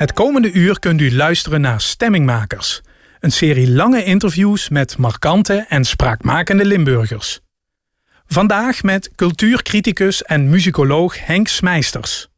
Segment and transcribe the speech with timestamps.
[0.00, 2.80] Het komende uur kunt u luisteren naar Stemmingmakers.
[3.18, 7.40] Een serie lange interviews met markante en spraakmakende Limburgers.
[8.26, 12.28] Vandaag met cultuurcriticus en muzikoloog Henk Smeisters.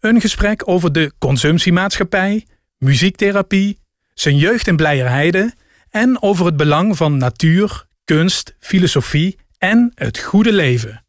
[0.00, 2.46] Een gesprek over de consumptiemaatschappij,
[2.78, 3.78] muziektherapie,
[4.14, 5.54] zijn jeugd in Blijerheide
[5.90, 11.04] en over het belang van natuur, kunst, filosofie en het goede leven.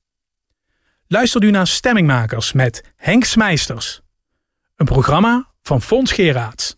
[1.07, 4.03] Luister u naar Stemmingmakers met Henk Smeisters.
[4.75, 6.75] Een programma van Fons Geraerts.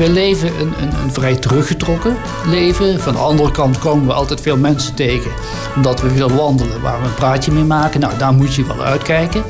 [0.00, 3.00] Wij leven een, een, een, vrij teruggetrokken leven.
[3.00, 5.30] Van de andere kant komen we altijd veel mensen tegen.
[5.76, 8.00] Omdat we veel wandelen, waar we een praatje mee maken.
[8.00, 9.42] Nou, daar moet je wel uitkijken.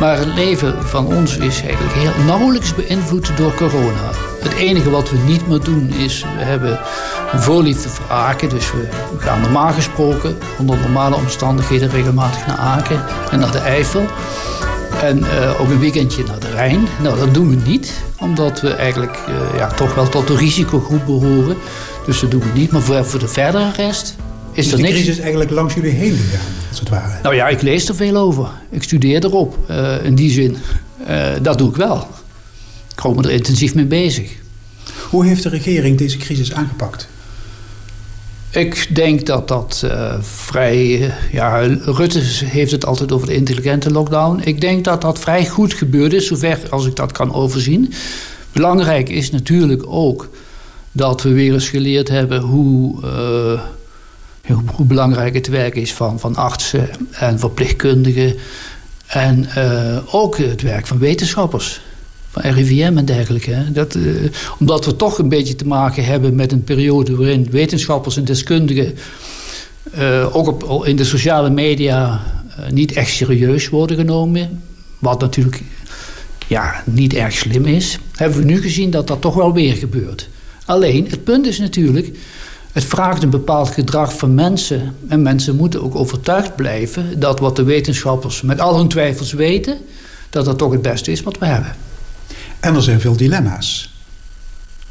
[0.00, 4.10] Maar het leven van ons is eigenlijk heel nauwelijks beïnvloed door corona.
[4.40, 6.78] Het enige wat we niet meer doen is, we hebben
[7.32, 8.48] een voorliefde voor Aken.
[8.48, 14.06] Dus we gaan normaal gesproken, onder normale omstandigheden, regelmatig naar Aken en naar de Eifel.
[15.02, 16.86] En uh, ook een weekendje naar de Rijn.
[17.02, 21.06] Nou, dat doen we niet, omdat we eigenlijk uh, ja, toch wel tot de risicogroep
[21.06, 21.56] behoren.
[22.06, 22.72] Dus dat doen we niet.
[22.72, 24.16] Maar voor, voor de verdere rest
[24.52, 24.94] is, is er de niks.
[24.94, 27.22] crisis eigenlijk langs jullie heen gegaan, als het ware?
[27.22, 28.48] Nou ja, ik lees er veel over.
[28.70, 30.56] Ik studeer erop, uh, in die zin.
[31.42, 32.08] dat doe ik wel.
[32.92, 34.32] Ik hou me er intensief mee bezig.
[35.10, 37.08] Hoe heeft de regering deze crisis aangepakt?
[38.50, 41.12] Ik denk dat dat uh, vrij.
[41.32, 44.40] Ja, Rutte heeft het altijd over de intelligente lockdown.
[44.44, 47.92] Ik denk dat dat vrij goed gebeurd is, zover als ik dat kan overzien.
[48.52, 50.28] Belangrijk is natuurlijk ook
[50.92, 53.60] dat we weer eens geleerd hebben hoe, uh,
[54.66, 58.36] hoe, belangrijk het werk is van, van artsen en verpleegkundigen.
[59.06, 59.48] En
[60.06, 61.80] ook het werk van wetenschappers
[62.30, 63.72] van RIVM en dergelijke.
[63.72, 68.16] Dat, uh, omdat we toch een beetje te maken hebben met een periode waarin wetenschappers
[68.16, 68.94] en deskundigen
[69.98, 74.62] uh, ook op, in de sociale media uh, niet echt serieus worden genomen.
[74.98, 75.62] Wat natuurlijk
[76.46, 77.98] ja, niet erg slim is.
[78.14, 80.28] Hebben we nu gezien dat dat toch wel weer gebeurt.
[80.64, 82.10] Alleen, het punt is natuurlijk,
[82.72, 84.94] het vraagt een bepaald gedrag van mensen.
[85.08, 89.78] En mensen moeten ook overtuigd blijven dat wat de wetenschappers met al hun twijfels weten,
[90.30, 91.74] dat dat toch het beste is wat we hebben.
[92.60, 93.94] En er zijn veel dilemma's.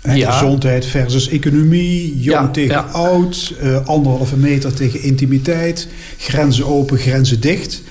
[0.01, 0.31] Ja.
[0.31, 2.81] Gezondheid versus economie, jong ja, tegen ja.
[2.81, 5.87] oud, uh, anderhalve meter tegen intimiteit,
[6.17, 7.81] grenzen open, grenzen dicht.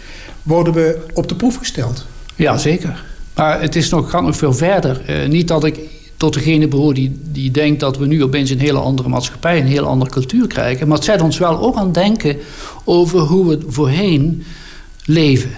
[0.43, 2.07] Worden we op de proef gesteld?
[2.35, 3.05] Ja, zeker.
[3.35, 5.01] Maar het is nog, gaat nog veel verder.
[5.09, 5.79] Uh, niet dat ik
[6.17, 9.67] tot degene behoor die, die denkt dat we nu opeens een hele andere maatschappij, een
[9.67, 10.89] hele andere cultuur krijgen.
[10.89, 12.37] Maar het zet ons wel ook aan denken
[12.85, 14.45] over hoe we voorheen
[15.05, 15.51] leven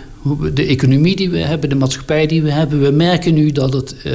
[0.54, 2.80] de economie die we hebben, de maatschappij die we hebben.
[2.80, 4.12] We merken nu dat het uh,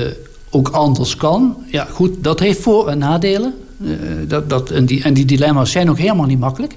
[0.50, 1.58] ook anders kan.
[1.72, 3.54] Ja, goed, dat heeft voor- en nadelen.
[3.82, 3.92] Uh,
[4.28, 6.76] dat, dat, en, die, en die dilemma's zijn ook helemaal niet makkelijk.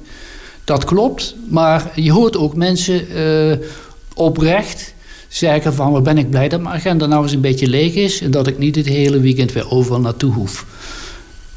[0.64, 1.34] Dat klopt.
[1.48, 3.56] Maar je hoort ook mensen uh,
[4.14, 4.94] oprecht
[5.28, 5.92] zeggen van...
[5.92, 8.20] wat ben ik blij dat mijn agenda nou eens een beetje leeg is...
[8.20, 10.66] en dat ik niet het hele weekend weer overal naartoe hoef.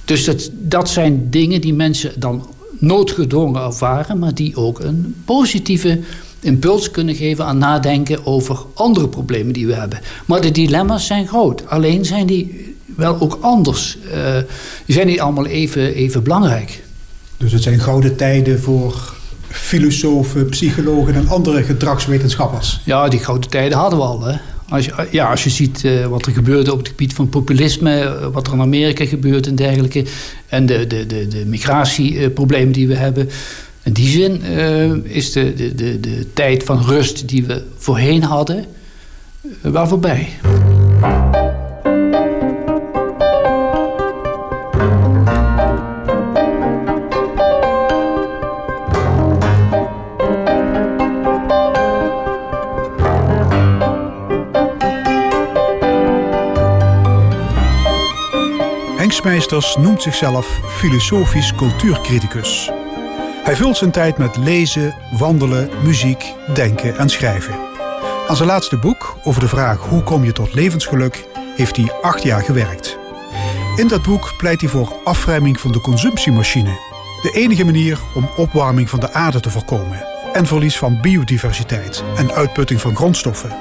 [0.05, 2.47] Dus dat, dat zijn dingen die mensen dan
[2.79, 4.19] noodgedwongen ervaren...
[4.19, 5.99] maar die ook een positieve
[6.41, 10.00] impuls kunnen geven aan nadenken over andere problemen die we hebben.
[10.25, 11.68] Maar de dilemma's zijn groot.
[11.68, 13.97] Alleen zijn die wel ook anders.
[14.06, 14.13] Uh,
[14.85, 16.84] die zijn niet allemaal even, even belangrijk.
[17.38, 19.13] Dus het zijn gouden tijden voor
[19.47, 22.81] filosofen, psychologen en andere gedragswetenschappers.
[22.85, 24.23] Ja, die gouden tijden hadden we al.
[24.23, 24.38] Hè.
[24.69, 28.02] Als je, ja, als je ziet uh, wat er gebeurt op het gebied van populisme,
[28.02, 30.06] uh, wat er in Amerika gebeurt en dergelijke,
[30.47, 33.29] en de, de, de, de migratieproblemen die we hebben.
[33.83, 38.23] In die zin uh, is de, de, de, de tijd van rust die we voorheen
[38.23, 38.65] hadden
[39.41, 40.29] uh, wel voorbij.
[59.79, 62.72] Noemt zichzelf filosofisch cultuurcriticus.
[63.43, 67.55] Hij vult zijn tijd met lezen, wandelen, muziek, denken en schrijven.
[68.28, 72.23] Aan zijn laatste boek over de vraag hoe kom je tot levensgeluk heeft hij acht
[72.23, 72.97] jaar gewerkt.
[73.76, 76.79] In dat boek pleit hij voor afruiming van de consumptiemachine.
[77.22, 82.32] De enige manier om opwarming van de aarde te voorkomen en verlies van biodiversiteit en
[82.32, 83.52] uitputting van grondstoffen.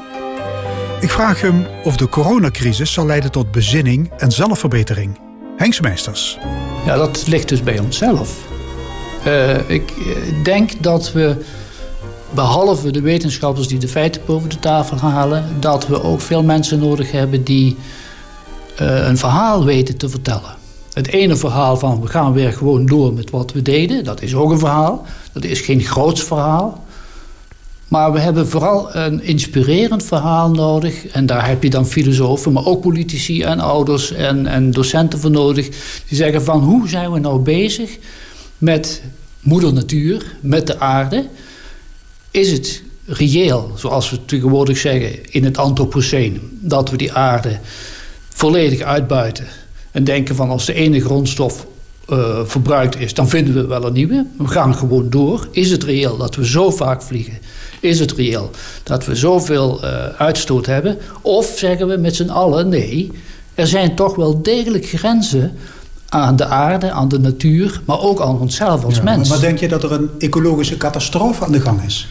[1.00, 5.18] Ik vraag hem of de coronacrisis zal leiden tot bezinning en zelfverbetering
[5.56, 6.38] Hengstmeesters.
[6.84, 8.49] Ja, dat ligt dus bij onszelf.
[9.26, 9.92] Uh, ik
[10.44, 11.36] denk dat we,
[12.34, 16.78] behalve de wetenschappers die de feiten boven de tafel halen, dat we ook veel mensen
[16.78, 17.76] nodig hebben die
[18.80, 20.58] uh, een verhaal weten te vertellen.
[20.92, 24.34] Het ene verhaal van we gaan weer gewoon door met wat we deden, dat is
[24.34, 25.06] ook een verhaal.
[25.32, 26.84] Dat is geen groots verhaal.
[27.88, 31.06] Maar we hebben vooral een inspirerend verhaal nodig.
[31.06, 35.30] En daar heb je dan filosofen, maar ook politici en ouders en, en docenten voor
[35.30, 35.68] nodig.
[36.08, 37.98] Die zeggen van hoe zijn we nou bezig
[38.60, 39.02] met
[39.40, 41.26] moeder natuur, met de aarde?
[42.30, 47.58] Is het reëel, zoals we tegenwoordig zeggen in het Anthropoceen, dat we die aarde
[48.28, 49.46] volledig uitbuiten?
[49.90, 51.66] En denken van als de ene grondstof
[52.10, 54.26] uh, verbruikt is, dan vinden we wel een nieuwe.
[54.38, 55.48] We gaan gewoon door.
[55.50, 57.38] Is het reëel dat we zo vaak vliegen?
[57.80, 58.50] Is het reëel
[58.82, 60.98] dat we zoveel uh, uitstoot hebben?
[61.22, 63.10] Of zeggen we met z'n allen nee,
[63.54, 65.52] er zijn toch wel degelijk grenzen
[66.10, 69.28] aan de aarde, aan de natuur, maar ook aan onszelf als ja, mens.
[69.28, 72.08] Maar denk je dat er een ecologische catastrofe aan de gang is?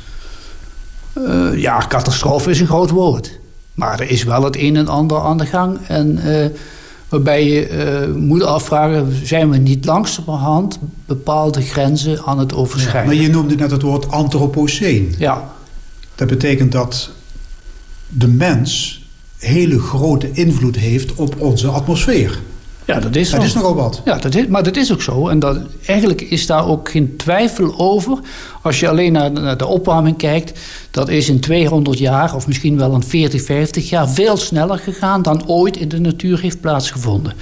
[1.18, 3.40] Uh, ja, catastrofe is een groot woord.
[3.74, 5.78] Maar er is wel het een en ander aan de gang.
[5.88, 6.20] En
[7.10, 7.70] Waarbij je
[8.10, 13.12] uh, moet afvragen, zijn we niet langzamerhand bepaalde grenzen aan het overschrijden?
[13.12, 15.16] Ja, maar je noemde net het woord antropoceen.
[15.18, 15.54] Ja.
[16.16, 17.10] Dat betekent dat
[18.08, 19.02] de mens
[19.38, 22.40] hele grote invloed heeft op onze atmosfeer.
[22.90, 24.02] Ja, dat is Dat is nogal wat.
[24.06, 25.28] Ja, dat is, maar dat is ook zo.
[25.28, 28.20] En dat, eigenlijk is daar ook geen twijfel over.
[28.62, 30.60] Als je alleen naar, naar de opwarming kijkt...
[30.92, 34.10] dat is in 200 jaar, of misschien wel in 40, 50 jaar...
[34.10, 37.34] veel sneller gegaan dan ooit in de natuur heeft plaatsgevonden.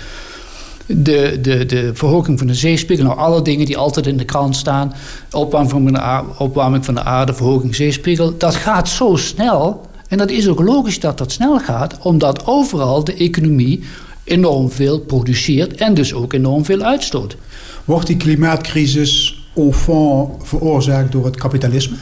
[0.85, 4.55] De, de, de verhoging van de zeespiegel, nou alle dingen die altijd in de krant
[4.55, 4.93] staan...
[5.31, 8.37] opwarming van de aarde, opwarming van de aarde verhoging zeespiegel...
[8.37, 9.85] dat gaat zo snel...
[10.07, 13.83] En dat is ook logisch dat dat snel gaat, omdat overal de economie
[14.27, 17.37] enorm veel produceert en dus ook enorm veel uitstoot.
[17.85, 21.95] Wordt die klimaatcrisis au fond veroorzaakt door het kapitalisme?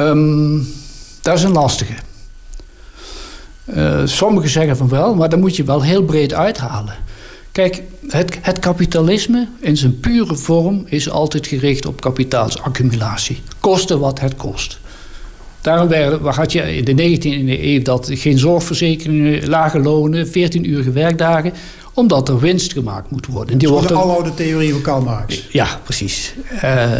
[0.00, 0.68] Um,
[1.22, 1.94] dat is een lastige.
[3.66, 6.94] Uh, sommigen zeggen van wel, maar dan moet je wel heel breed uithalen.
[7.52, 13.42] Kijk, het, het, kapitalisme in zijn pure vorm is altijd gericht op kapitaalsaccumulatie.
[13.60, 14.78] Koste wat het kost.
[15.60, 21.52] Daarom had je in de 19e eeuw dat geen zorgverzekeringen, lage lonen, 14 uur werkdagen
[21.98, 23.52] omdat er winst gemaakt moet worden.
[23.52, 25.46] En die wordt de aloude theorie van Karl Marx.
[25.50, 26.34] Ja, precies.
[26.64, 26.92] Uh,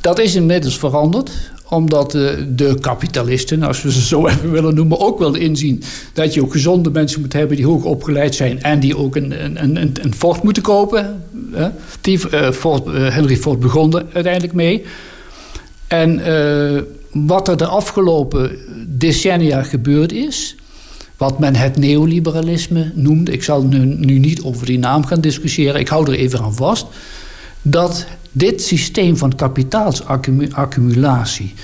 [0.00, 1.30] dat is inmiddels veranderd
[1.68, 5.82] omdat de, de, kapitalisten, als we ze zo even willen noemen, ook wel inzien
[6.12, 9.44] dat je ook gezonde mensen moet hebben die hoog opgeleid zijn en die ook een,
[9.44, 11.24] een, een, een Ford moeten kopen.
[12.00, 14.84] Die, uh, Ford, uh, Henry Ford begon er uiteindelijk mee.
[15.86, 16.20] En
[17.26, 20.56] wat er de afgelopen decennia gebeurd is,
[21.16, 25.80] wat men het neoliberalisme noemde, ik zal nu, nu niet over die naam gaan discussiëren,
[25.80, 26.86] ik hou er even aan vast,
[27.62, 31.54] dat dit systeem van kapitaalsaccumulatie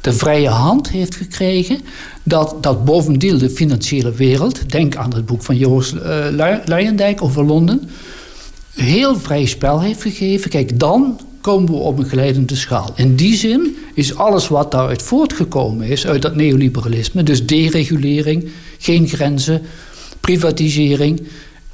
[0.00, 1.80] de vrije hand heeft gekregen.
[2.22, 6.00] Dat, dat bovendien de financiële wereld, denk aan het boek van Joost uh,
[6.64, 7.90] Luijendijk over Londen,
[8.74, 10.50] heel vrij spel heeft gegeven.
[10.50, 12.92] Kijk, dan komen we op een glijdende schaal.
[12.94, 18.48] In die zin is alles wat daaruit voortgekomen is, uit dat neoliberalisme, dus deregulering,
[18.78, 19.62] geen grenzen,
[20.20, 21.22] privatisering.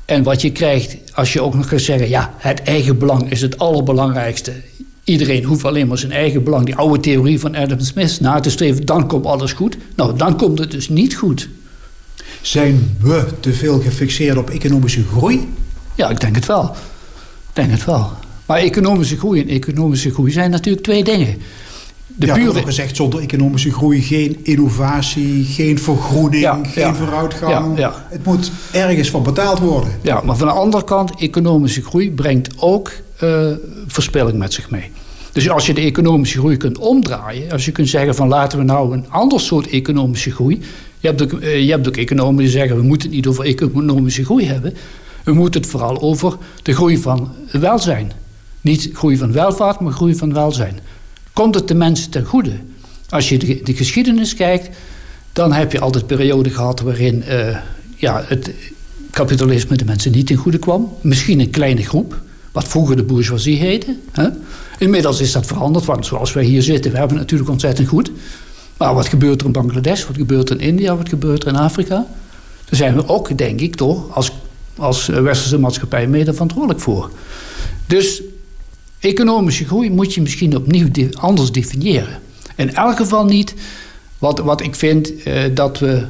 [0.05, 3.41] En wat je krijgt als je ook nog gaat zeggen, ja, het eigen belang is
[3.41, 4.53] het allerbelangrijkste.
[5.05, 8.51] Iedereen hoeft alleen maar zijn eigen belang, die oude theorie van Adam Smith, na te
[8.51, 9.77] streven, dan komt alles goed.
[9.97, 11.49] Nou, dan komt het dus niet goed.
[12.43, 15.49] Zijn we te veel gefixeerd op economische groei?
[15.95, 16.65] Ja, ik denk het wel.
[17.49, 18.13] Ik denk het wel.
[18.51, 21.37] Maar economische groei en economische groei zijn natuurlijk twee dingen.
[22.07, 22.63] De ja, pure...
[22.63, 27.79] gezegd, zonder economische groei geen innovatie, geen vergroening, geen vooruitgang.
[28.09, 29.91] Het moet ergens van betaald worden.
[30.03, 32.93] Ja, maar van de andere kant, economische groei brengt ook
[33.23, 33.51] uh,
[33.87, 34.91] verspilling met zich mee.
[35.33, 38.65] Dus als je de economische groei kunt omdraaien, als je kunt zeggen van laten we
[38.65, 40.61] nou een ander soort economische groei.
[40.99, 43.45] Je hebt ook, uh, je hebt ook economen die zeggen we moeten het niet over
[43.45, 44.75] economische groei hebben.
[45.25, 48.13] We moeten het vooral over de groei van welzijn
[48.61, 50.79] niet groei van welvaart, maar groei van welzijn.
[51.33, 52.53] Komt het de mensen ten goede?
[53.09, 54.77] Als je de, de geschiedenis kijkt,
[55.33, 57.57] dan heb je altijd perioden gehad waarin uh,
[57.97, 58.51] ja, het
[59.11, 60.93] kapitalisme de mensen niet ten goede kwam.
[61.01, 62.21] Misschien een kleine groep,
[62.53, 63.97] wat vroeger de bourgeoisie heette.
[64.13, 64.29] Hè?
[64.79, 68.11] Inmiddels is dat veranderd, want zoals wij hier zitten, we hebben het natuurlijk ontzettend goed.
[68.77, 71.57] Maar wat gebeurt er in Bangladesh, wat gebeurt er in India, wat gebeurt er in
[71.57, 72.07] Afrika?
[72.65, 74.33] Daar zijn we ook, denk ik, toch, als,
[74.77, 77.11] als westerse maatschappij mede verantwoordelijk voor.
[77.87, 78.23] Dus
[79.01, 82.19] Economische groei moet je misschien opnieuw anders definiëren.
[82.57, 83.55] In elk geval niet
[84.19, 86.07] wat, wat ik vind uh, dat we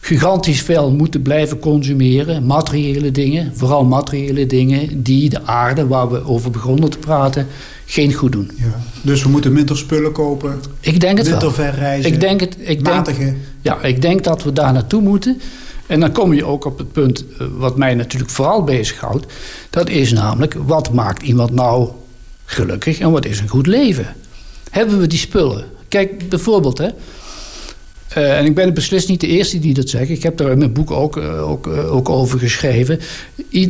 [0.00, 2.46] gigantisch veel moeten blijven consumeren.
[2.46, 7.46] Materiële dingen, vooral materiële dingen die de aarde, waar we over begonnen te praten,
[7.86, 8.50] geen goed doen.
[8.56, 8.80] Ja.
[9.02, 10.60] Dus we moeten minder spullen kopen.
[10.80, 11.52] Ik denk het minder wel.
[11.52, 12.12] ver reizen.
[12.12, 12.56] Ik denk het.
[12.58, 13.18] Ik matige.
[13.18, 15.40] denk, ja, ik denk dat we daar naartoe moeten.
[15.86, 19.26] En dan kom je ook op het punt eh, wat mij natuurlijk vooral bezighoudt.
[19.70, 21.88] Dat is namelijk, wat maakt iemand nou
[22.50, 24.16] gelukkig en wat is een goed leven?
[24.70, 25.64] Hebben we die spullen?
[25.88, 26.88] Kijk, bijvoorbeeld, hè.
[28.16, 30.10] Uh, en ik ben beslist niet de eerste die dat zegt.
[30.10, 33.00] Ik heb daar in mijn boek ook, uh, ook, uh, ook over geschreven.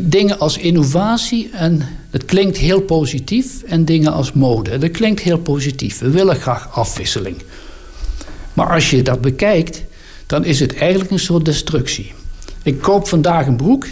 [0.01, 3.63] Dingen als innovatie, en dat klinkt heel positief.
[3.63, 5.99] En dingen als mode, dat klinkt heel positief.
[5.99, 7.37] We willen graag afwisseling.
[8.53, 9.83] Maar als je dat bekijkt,
[10.27, 12.13] dan is het eigenlijk een soort destructie.
[12.63, 13.87] Ik koop vandaag een broek.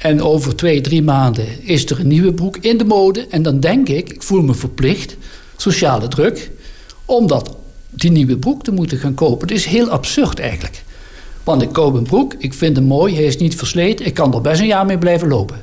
[0.00, 3.26] En over twee, drie maanden is er een nieuwe broek in de mode.
[3.30, 5.16] En dan denk ik, ik voel me verplicht,
[5.56, 6.50] sociale druk,
[7.04, 7.56] om dat
[7.90, 9.48] die nieuwe broek te moeten gaan kopen.
[9.48, 10.82] Het is heel absurd eigenlijk.
[11.44, 14.34] Want ik koop een broek, ik vind hem mooi, hij is niet versleten, ik kan
[14.34, 15.62] er best een jaar mee blijven lopen.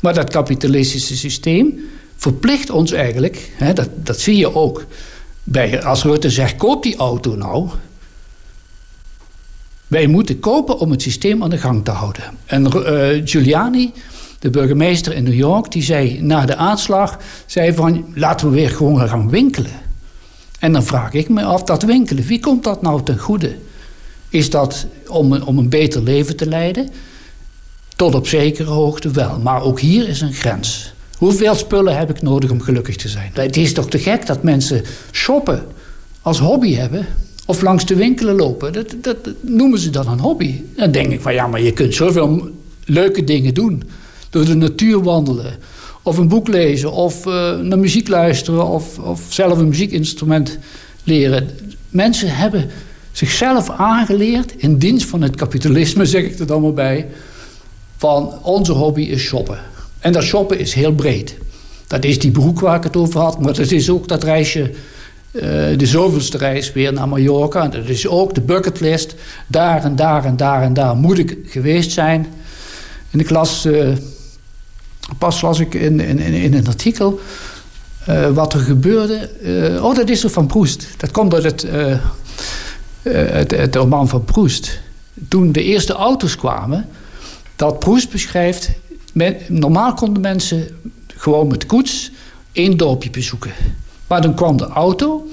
[0.00, 1.78] Maar dat kapitalistische systeem
[2.16, 4.84] verplicht ons eigenlijk, hè, dat, dat zie je ook.
[5.42, 7.68] Bij, als Rutte zegt, koop die auto nou.
[9.90, 12.22] Wij moeten kopen om het systeem aan de gang te houden.
[12.46, 13.92] En uh, Giuliani,
[14.38, 18.70] de burgemeester in New York, die zei na de aanslag, zei van laten we weer
[18.70, 19.70] gewoon gaan winkelen.
[20.58, 23.56] En dan vraag ik me af, dat winkelen, wie komt dat nou ten goede?
[24.28, 26.88] Is dat om om een beter leven te leiden?
[27.96, 29.38] Tot op zekere hoogte wel.
[29.38, 30.92] Maar ook hier is een grens.
[31.16, 33.30] Hoeveel spullen heb ik nodig om gelukkig te zijn?
[33.34, 35.66] Het is toch te gek dat mensen shoppen
[36.22, 37.06] als hobby hebben.
[37.50, 38.72] Of langs de winkelen lopen.
[38.72, 40.62] Dat, dat, noemen ze dan een hobby.
[40.76, 42.50] Dan denk ik van ja, maar je kunt zoveel
[42.84, 43.82] leuke dingen doen.
[44.30, 45.58] Door de natuur wandelen.
[46.02, 50.58] Of een boek lezen, of uh, naar muziek luisteren, of, of zelf een muziekinstrument
[51.04, 51.48] leren.
[51.88, 52.70] Mensen hebben
[53.12, 57.06] zichzelf aangeleerd, in dienst van het kapitalisme, zeg ik er dan maar bij,
[57.96, 59.58] van onze hobby is shoppen.
[59.98, 61.36] En dat shoppen is heel breed.
[61.86, 64.70] Dat is die broek waar ik het over had, maar dat is ook dat reisje,
[65.32, 65.42] uh,
[65.78, 67.68] de zoveelste reis weer naar Mallorca.
[67.68, 69.14] Dat is ook de bucketlist.
[69.46, 72.26] Daar en daar en daar en daar moet ik geweest zijn.
[73.10, 73.66] In de klas.
[73.66, 73.96] Uh,
[75.18, 77.20] Pas las ik in, in, in een artikel
[78.08, 79.30] uh, wat er gebeurde.
[79.82, 80.86] Oh, dat is er van Proest.
[80.96, 81.66] Dat komt uit het,
[83.02, 84.80] het, het roman van Proest.
[85.28, 86.88] Toen de eerste auto's kwamen,
[87.56, 88.70] dat Proest beschrijft...
[89.12, 90.68] Men, normaal konden mensen
[91.06, 92.10] gewoon met koets
[92.52, 93.50] één dorpje bezoeken.
[94.10, 95.28] Maar dan kwam de auto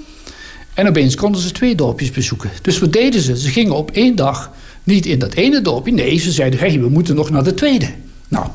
[0.73, 2.49] en opeens konden ze twee dorpjes bezoeken.
[2.61, 3.37] Dus wat deden ze?
[3.37, 4.51] Ze gingen op één dag
[4.83, 5.91] niet in dat ene dorpje.
[5.91, 7.89] Nee, ze zeiden, hey, we moeten nog naar de tweede.
[8.27, 8.45] Nou,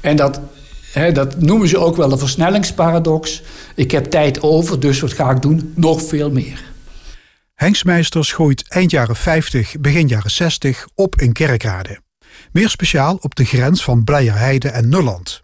[0.00, 0.40] en dat,
[0.92, 3.42] hè, dat noemen ze ook wel een versnellingsparadox.
[3.74, 5.72] Ik heb tijd over, dus wat ga ik doen?
[5.74, 6.64] Nog veel meer.
[7.54, 11.98] Hengsmeester gooit eind jaren 50, begin jaren 60 op in Kerkrade.
[12.52, 15.43] Meer speciaal op de grens van Blijerheide en Nulland.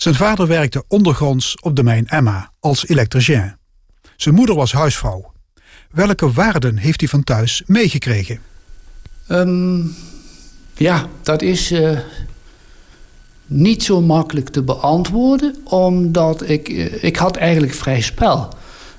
[0.00, 3.56] Zijn vader werkte ondergronds op de mijn Emma als elektricien.
[4.16, 5.32] Zijn moeder was huisvrouw.
[5.90, 8.40] Welke waarden heeft hij van thuis meegekregen?
[9.28, 9.94] Um,
[10.74, 11.98] ja, dat is uh,
[13.46, 18.48] niet zo makkelijk te beantwoorden, omdat ik, uh, ik had eigenlijk vrij spel.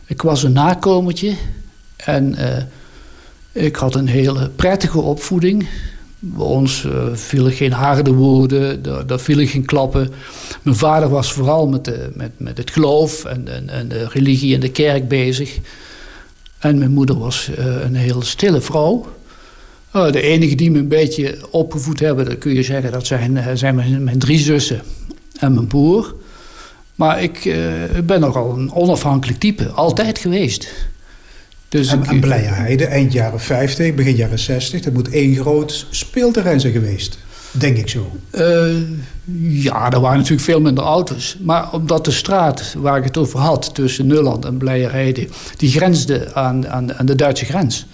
[0.06, 1.36] Ik was een nakomertje
[1.96, 2.64] en uh,
[3.52, 5.68] ik had een hele prettige opvoeding.
[6.24, 10.10] Bij ons uh, vielen geen harde woorden, daar, daar vielen geen klappen.
[10.62, 14.60] Mijn vader was vooral met, met, met het geloof en, en, en, de religie en
[14.60, 15.58] de kerk bezig.
[16.60, 19.06] En mijn moeder was uh, een heel stille vrouw.
[19.96, 23.58] Uh, de enige die me een beetje opgevoed hebben, dat kun je zeggen, dat zijn,
[23.58, 24.82] zijn mijn, mijn, drie zussen
[25.40, 26.16] en mijn broer.
[26.96, 27.56] Maar ik
[28.06, 30.68] ben nogal een onafhankelijk type, altijd geweest.
[31.72, 32.24] Dus en,
[32.90, 37.18] eind jaren 50, begin jaren 60, dat moet één groot speelterrein zijn geweest.
[37.52, 38.12] Denk ik zo.
[38.32, 38.76] Uh,
[39.64, 41.38] ja, er waren natuurlijk veel minder auto's.
[41.42, 46.34] Maar omdat de straat waar ik het over had, tussen Nulland en Blijenheide, die grensde
[46.34, 47.86] aan, aan, aan de Duitse grens.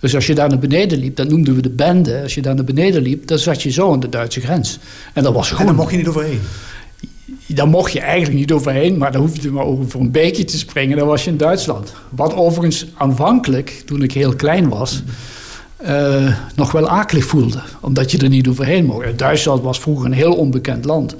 [0.00, 2.22] Dus als je daar naar beneden liep, dat noemden we de bende.
[2.22, 4.78] Als je daar naar beneden liep, dan zat je zo aan de Duitse grens.
[5.14, 5.60] En dat was gewoon...
[5.60, 6.40] En daar mocht je niet overheen?
[7.54, 10.58] Daar mocht je eigenlijk niet overheen, maar dan hoefde je maar over een beekje te
[10.58, 10.96] springen.
[10.96, 11.92] Dan was je in Duitsland.
[12.08, 15.02] Wat overigens aanvankelijk, toen ik heel klein was,
[15.82, 17.62] uh, nog wel akelig voelde.
[17.80, 19.18] Omdat je er niet overheen mocht.
[19.18, 21.16] Duitsland was vroeger een heel onbekend land.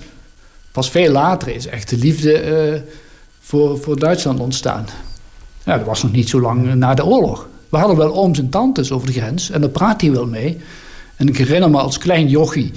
[0.73, 2.81] Pas veel later is echt de liefde uh,
[3.41, 4.87] voor, voor Duitsland ontstaan.
[5.65, 7.49] Ja, dat was nog niet zo lang na de oorlog.
[7.69, 10.59] We hadden wel ooms en tantes over de grens en daar praat hij wel mee.
[11.17, 12.73] En ik herinner me als klein jochie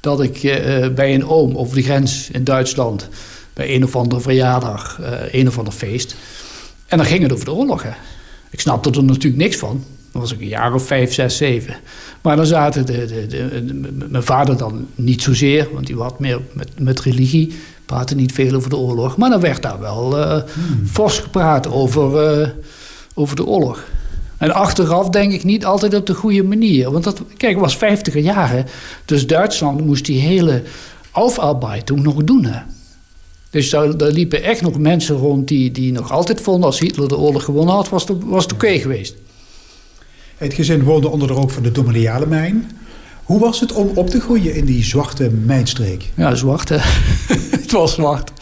[0.00, 3.08] dat ik uh, bij een oom over de grens in Duitsland...
[3.52, 6.16] bij een of andere verjaardag, uh, een of ander feest...
[6.86, 7.82] en dan ging het over de oorlog.
[7.82, 7.90] Hè.
[8.50, 9.84] Ik snapte er natuurlijk niks van.
[10.12, 11.76] was ik een jaar of vijf, zes, zeven.
[12.22, 16.40] Maar dan zaten de, de, de, mijn vader dan niet zozeer, want die had meer
[16.52, 17.58] met, met religie.
[17.86, 19.16] Praatte niet veel over de oorlog.
[19.16, 20.42] Maar dan werd daar wel uh,
[20.86, 22.48] fors gepraat over, uh,
[23.14, 23.84] over de oorlog.
[24.38, 26.90] En achteraf denk ik niet altijd op de goede manier.
[26.90, 28.66] Want dat, kijk, het was 50 jaren.
[29.04, 30.62] Dus Duitsland moest die hele
[31.10, 32.44] aufarbeid toen nog doen.
[32.44, 32.60] Hè?
[33.50, 36.64] Dus daar, daar, liepen echt nog mensen rond die, die nog altijd vonden...
[36.64, 39.14] als Hitler de oorlog gewonnen had, was het, was het oké geweest.
[40.36, 42.70] Het gezin woonde onder de rook van de Dominiale mijn.
[43.24, 46.10] Hoe was het om op te groeien in die zwarte mijnstreek?
[46.14, 46.78] Ja, zwart hè.
[47.60, 48.32] het was zwart.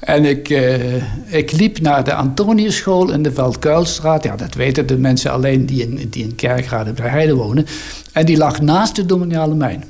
[0.00, 4.24] En ik, uh, ik liep naar de Antoniusschool in de Veldkuilstraat.
[4.24, 7.66] Ja, dat weten de mensen alleen die in, die in Kerkrade bij Heide wonen.
[8.12, 9.84] En die lag naast de Dominiale mijn.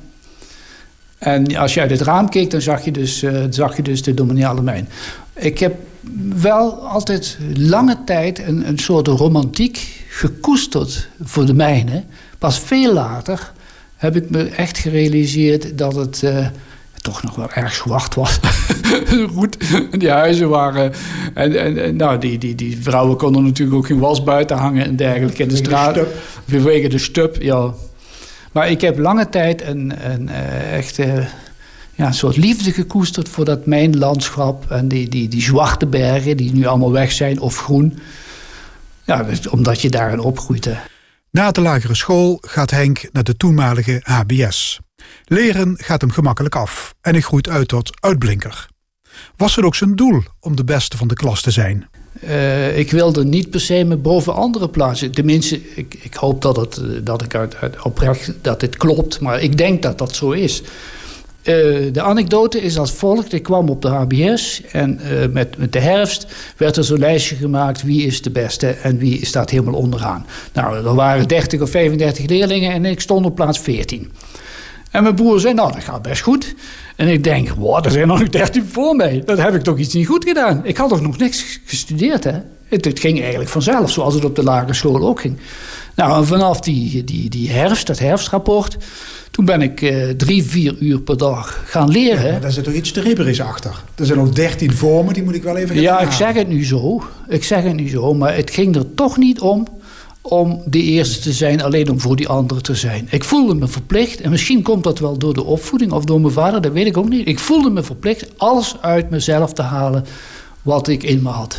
[1.18, 4.02] En als je uit het raam keek, dan zag je dus, uh, zag je dus
[4.02, 4.88] de Dominiale mijn.
[5.34, 5.74] Ik heb
[6.34, 12.04] wel altijd lange tijd een, een soort romantiek gekoesterd voor de mijnen.
[12.38, 13.52] Pas veel later
[13.96, 16.46] heb ik me echt gerealiseerd dat het uh,
[17.08, 18.38] toch nog wel erg zwart was.
[19.36, 19.56] Goed,
[19.98, 20.92] die huizen waren.
[21.34, 24.84] En, en, en, nou, die, die, die vrouwen konden natuurlijk ook geen was buiten hangen
[24.84, 25.98] en dergelijke in de straat.
[26.48, 27.74] Vanwege de stub, ja.
[28.52, 30.98] Maar ik heb lange tijd een, een uh, echt.
[30.98, 31.26] Uh,
[31.94, 36.36] ja, een soort liefde gekoesterd voor dat mijn landschap en die, die, die zwarte bergen
[36.36, 37.98] die nu allemaal weg zijn of groen.
[39.04, 40.64] Ja, dus omdat je daarin opgroeit.
[40.64, 40.74] Hè.
[41.30, 44.80] Na de lagere school gaat Henk naar de toenmalige HBS.
[45.24, 48.68] Leren gaat hem gemakkelijk af en hij groeit uit tot uitblinker.
[49.36, 51.88] Was het ook zijn doel om de beste van de klas te zijn?
[52.24, 55.10] Uh, ik wilde niet per se me boven anderen plaatsen.
[55.10, 57.48] Tenminste, ik, ik hoop dat, het, dat ik
[57.82, 60.62] oprecht dat dit klopt, maar ik denk dat dat zo is.
[61.42, 63.32] Uh, de anekdote is als volgt.
[63.32, 65.00] Ik kwam op de HBS en
[65.32, 67.82] met, met de herfst werd er zo'n lijstje gemaakt...
[67.82, 70.26] wie is de beste en wie staat helemaal onderaan.
[70.52, 74.12] Nou, er waren 30 of 35 leerlingen en ik stond op plaats 14.
[74.90, 76.54] En mijn broer zei, nou, dat gaat best goed.
[76.96, 79.22] En ik denk, wow, er zijn nog 13 voor mij.
[79.24, 80.60] Dat heb ik toch iets niet goed gedaan.
[80.64, 82.38] Ik had toch nog niks gestudeerd, hè?
[82.68, 85.36] Het, het ging eigenlijk vanzelf, zoals het op de lagere school ook ging.
[85.94, 88.76] Nou, en vanaf die, die, die herfst, dat herfstrapport...
[89.30, 92.32] Toen ben ik uh, drie, vier uur per dag gaan leren.
[92.32, 93.82] Ja, daar zit toch iets terribels achter?
[93.94, 96.64] Er zijn nog dertien vormen, die moet ik wel even Ja, ik zeg het nu
[96.64, 97.02] zo.
[97.28, 98.14] Ik zeg het nu zo.
[98.14, 99.66] Maar het ging er toch niet om
[100.28, 103.08] om de eerste te zijn, alleen om voor die anderen te zijn.
[103.10, 106.32] Ik voelde me verplicht, en misschien komt dat wel door de opvoeding of door mijn
[106.32, 107.28] vader, dat weet ik ook niet.
[107.28, 110.04] Ik voelde me verplicht alles uit mezelf te halen
[110.62, 111.58] wat ik in me had.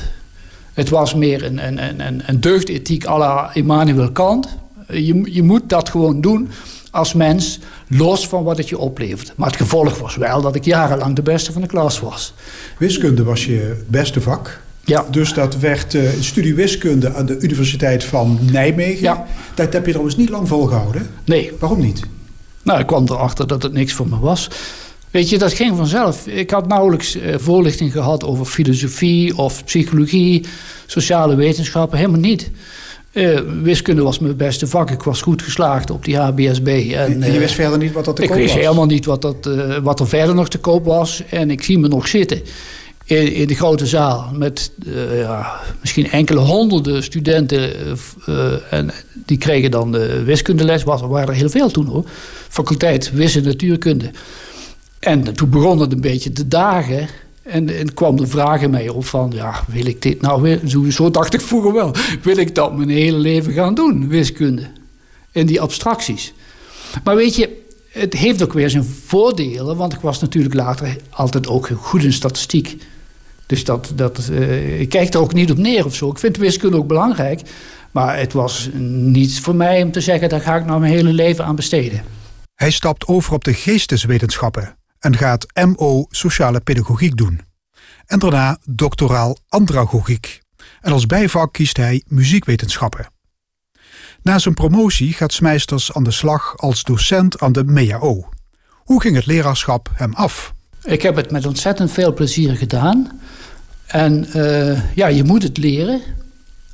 [0.73, 4.47] Het was meer een, een, een, een deugdethiek à la Immanuel Kant.
[4.87, 6.49] Je, je moet dat gewoon doen
[6.91, 9.33] als mens, los van wat het je oplevert.
[9.35, 12.33] Maar het gevolg was wel dat ik jarenlang de beste van de klas was.
[12.77, 14.61] Wiskunde was je beste vak.
[14.89, 15.05] Ja.
[15.11, 19.01] Dus dat werd uh, studie wiskunde aan de Universiteit van Nijmegen.
[19.01, 19.25] Ja.
[19.55, 21.07] Dat heb je trouwens niet lang volgehouden.
[21.25, 21.51] Nee.
[21.59, 22.01] Waarom niet?
[22.63, 24.49] Nou, ik kwam erachter dat het niks voor me was.
[25.11, 26.27] Weet je, dat ging vanzelf.
[26.27, 30.45] Ik had nauwelijks uh, voorlichting gehad over filosofie of psychologie,
[30.85, 32.51] sociale wetenschappen, helemaal niet.
[33.11, 34.91] Uh, wiskunde was mijn beste vak.
[34.91, 36.67] Ik was goed geslaagd op die HBSB.
[36.67, 38.39] En, en je wist verder niet wat dat te koop was?
[38.39, 39.49] Ik wist helemaal niet wat, dat,
[39.83, 41.23] wat er verder nog te koop was.
[41.29, 42.41] En ik zie me nog zitten
[43.09, 44.29] in, in de grote zaal...
[44.33, 47.71] met uh, ja, misschien enkele honderden studenten.
[48.69, 48.91] en
[49.25, 50.83] die kregen dan de wiskundeles.
[50.83, 52.03] Was, waren er heel veel toen hoor.
[52.49, 54.11] Faculteit wiskunde natuurkunde.
[54.99, 57.07] En toen begon het een beetje te dagen...
[57.43, 60.59] En, en kwam de vraag in mij op van, ja, wil ik dit nou weer?
[60.91, 61.95] Zo dacht ik vroeger wel.
[62.21, 64.67] Wil ik dat mijn hele leven gaan doen, wiskunde?
[65.31, 66.33] En die abstracties.
[67.03, 69.77] Maar weet je, het heeft ook weer zijn voordelen.
[69.77, 72.77] Want ik was natuurlijk later altijd ook goed in statistiek.
[73.49, 76.09] Dus dat, dat, uh, ik kijk er ook niet op neer of zo.
[76.09, 77.41] Ik vind wiskunde ook belangrijk.
[77.91, 80.29] Maar het was niet voor mij om te zeggen...
[80.29, 82.03] daar ga ik nou mijn hele leven aan besteden.
[82.55, 87.41] Hij stapt over op de geesteswetenschappen en gaat MO Sociale Pedagogiek doen.
[88.05, 90.41] En daarna doctoraal Andragogiek.
[90.81, 93.07] En als bijvak kiest hij muziekwetenschappen.
[94.21, 98.29] Na zijn promotie gaat Smijsters aan de slag als docent aan de MEAO.
[98.73, 100.53] Hoe ging het leraarschap hem af?
[100.83, 103.19] Ik heb het met ontzettend veel plezier gedaan.
[103.89, 106.01] En uh, ja, je moet het leren.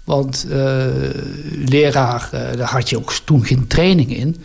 [0.04, 0.86] Want uh,
[1.65, 4.36] leraar, uh, daar had je ook toen geen training in.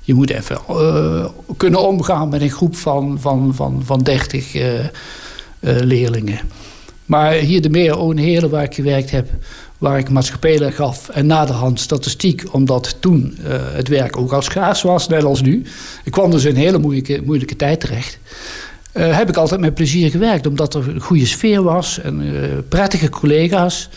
[0.00, 0.58] Je moet even
[1.56, 4.88] kunnen omgaan met een groep van, van, van, van 30 uh, uh,
[5.60, 6.40] leerlingen.
[7.06, 9.28] Maar hier de meer Oonheren waar ik gewerkt heb,
[9.78, 13.36] waar ik maatschappijles gaf en naderhand statistiek, omdat toen
[13.72, 15.62] het werk ook al schaars was, net als nu.
[16.04, 18.18] Ik kwam dus in een hele moeilijke, moeilijke tijd terecht.
[18.94, 23.88] Heb ik altijd met plezier gewerkt, omdat er een goede sfeer was en prettige collega's.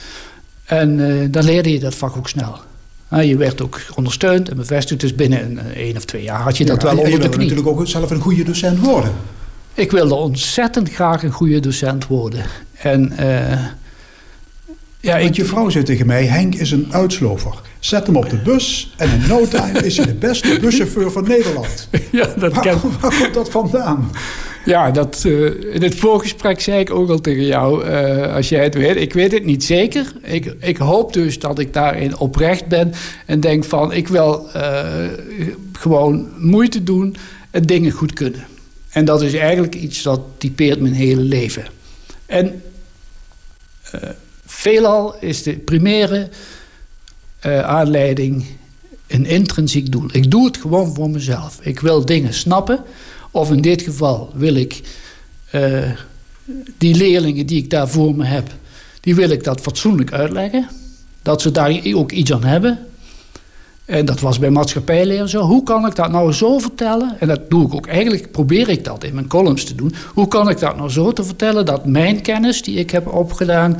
[0.65, 2.57] En dan leerde je dat vak ook snel.
[3.09, 5.01] je werd ook ondersteund en bevestigd.
[5.01, 7.49] Dus binnen een, één of twee jaar had je dat wel onder je de knie.
[7.49, 9.11] natuurlijk ook zelf een goede docent worden.
[9.73, 12.45] Ik wilde ontzettend graag een goede docent worden.
[12.73, 13.13] En...
[13.19, 13.65] Uh,
[14.99, 17.53] ja, Want je vrouw zei tegen mij, Henk is een uitslover.
[17.79, 21.27] Zet hem op de bus en in no time is hij de beste buschauffeur van
[21.27, 21.87] Nederland.
[22.11, 22.79] Ja, dat waar, ken...
[22.99, 24.11] waar komt dat vandaan?
[24.67, 28.63] Ja, dat, uh, in het voorgesprek zei ik ook al tegen jou, uh, als jij
[28.63, 28.95] het weet.
[28.95, 30.13] Ik weet het niet zeker.
[30.21, 32.93] Ik, ik hoop dus dat ik daarin oprecht ben.
[33.25, 34.83] En denk van, ik wil uh,
[35.71, 37.15] gewoon moeite doen
[37.51, 38.47] en dingen goed kunnen.
[38.89, 41.65] En dat is eigenlijk iets dat typeert mijn hele leven.
[42.25, 42.61] En
[44.45, 46.29] veelal is de primaire
[47.63, 48.45] aanleiding
[49.07, 50.09] een intrinsiek doel.
[50.11, 51.59] Ik doe het gewoon voor mezelf.
[51.61, 52.83] Ik wil dingen snappen...
[53.31, 54.81] Of in dit geval wil ik
[55.55, 55.91] uh,
[56.77, 58.49] die leerlingen die ik daar voor me heb,
[58.99, 60.67] die wil ik dat fatsoenlijk uitleggen.
[61.21, 62.79] Dat ze daar ook iets aan hebben.
[63.85, 65.41] En dat was bij maatschappijleer zo.
[65.41, 67.15] Hoe kan ik dat nou zo vertellen?
[67.19, 67.87] En dat doe ik ook.
[67.87, 69.93] Eigenlijk probeer ik dat in mijn columns te doen.
[70.13, 73.77] Hoe kan ik dat nou zo te vertellen dat mijn kennis die ik heb opgedaan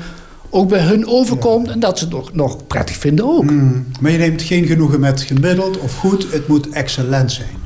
[0.50, 3.44] ook bij hun overkomt en dat ze het nog, nog prettig vinden ook.
[3.44, 7.57] Mm, maar je neemt geen genoegen met gemiddeld of goed, het moet excellent zijn.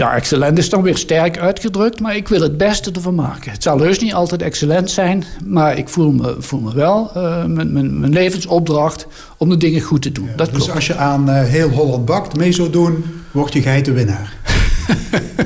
[0.00, 3.52] Ja, excellent is dan weer sterk uitgedrukt, maar ik wil het beste ervan maken.
[3.52, 7.44] Het zal heus niet altijd excellent zijn, maar ik voel me, voel me wel uh,
[7.44, 10.28] mijn, mijn, mijn, levensopdracht om de dingen goed te doen.
[10.36, 10.74] dat dus klopt.
[10.74, 14.36] als je aan uh, heel Holland bakt mee zou doen, word je geit de winnaar.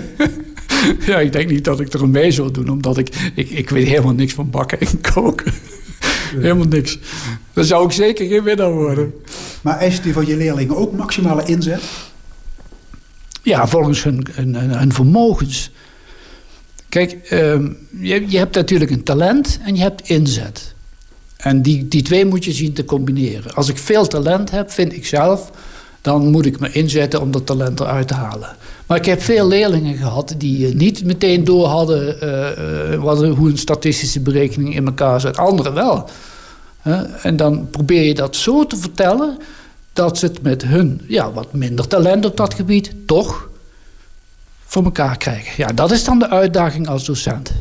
[1.07, 3.87] ja, ik denk niet dat ik er mee zou doen, omdat ik, ik, ik weet
[3.87, 5.53] helemaal niks van bakken en koken.
[6.41, 6.99] helemaal niks.
[7.53, 9.15] Dan zou ik zeker geen winnaar worden.
[9.61, 11.83] Maar eist die van je leerlingen ook maximale inzet?
[13.45, 15.71] Ja, volgens hun, hun, vermogens.
[16.89, 20.75] Kijk, ehm, je, je hebt natuurlijk een talent en je hebt inzet.
[21.37, 23.55] En die, die twee moet je zien te combineren.
[23.55, 25.51] Als ik veel talent heb, vind ik zelf,
[26.01, 28.57] dan moet ik me inzetten om dat talent eruit te halen.
[28.87, 33.51] Maar ik heb veel leerlingen gehad die eh, niet meteen door hadden uh, wat, hoe
[33.51, 35.37] een statistische berekening in elkaar zit.
[35.37, 36.09] Anderen wel.
[37.23, 39.39] en dan probeer je dat zo te vertellen
[39.95, 43.49] dat ze het met hun ja, wat minder talent op dat gebied toch
[44.65, 45.53] voor elkaar krijgen.
[45.57, 47.53] Ja, dat is dan de uitdaging als docent.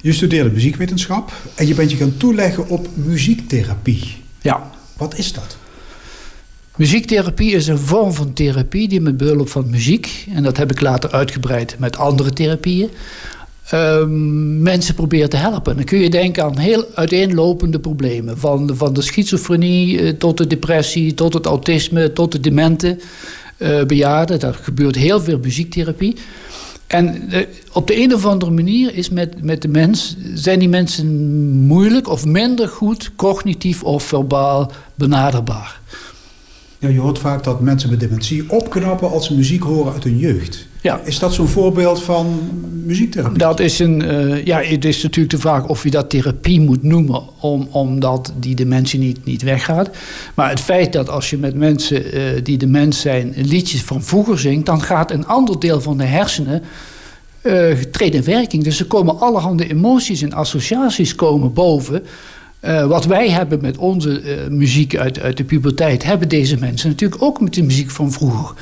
[0.00, 4.16] Je studeerde muziekwetenschap en je bent je gaan toeleggen op muziektherapie.
[4.40, 4.70] Ja.
[4.96, 5.56] Wat is dat?
[6.76, 10.80] Muziektherapie is een vorm van therapie die met behulp van muziek, en dat heb ik
[10.80, 12.90] later uitgebreid met andere therapieën,
[13.70, 15.76] Ehm, mensen proberen te helpen.
[15.76, 18.38] Dan kun je denken aan heel uiteenlopende problemen.
[18.38, 22.98] Van, van de schizofrenie eh, tot de depressie, tot het autisme, tot de demente
[23.58, 24.40] uh, bejaarden.
[24.40, 26.16] Daar gebeurt heel veel muziektherapie.
[26.86, 27.38] En uh,
[27.72, 31.06] op de een of andere manier is met, met de mens, zijn die mensen
[31.50, 35.80] moeilijk of minder goed cognitief of verbaal benaderbaar.
[36.84, 40.18] Ja, je hoort vaak dat mensen met dementie opknappen als ze muziek horen uit hun
[40.18, 40.66] jeugd.
[40.80, 41.00] Ja.
[41.04, 42.40] Is dat zo'n voorbeeld van
[42.84, 43.38] muziektherapie?
[43.38, 46.82] Dat is een, uh, ja, het is natuurlijk de vraag of je dat therapie moet
[46.82, 49.90] noemen, om, omdat die dementie niet, niet weggaat.
[50.34, 54.38] Maar het feit dat als je met mensen uh, die dement zijn liedjes van vroeger
[54.38, 56.62] zingt, dan gaat een ander deel van de hersenen
[57.42, 58.64] uh, in werking.
[58.64, 62.02] Dus er komen allerhande emoties en associaties komen boven.
[62.66, 66.88] Uh, wat wij hebben met onze uh, muziek uit, uit de puberteit, hebben deze mensen
[66.88, 68.54] natuurlijk ook met de muziek van vroeger.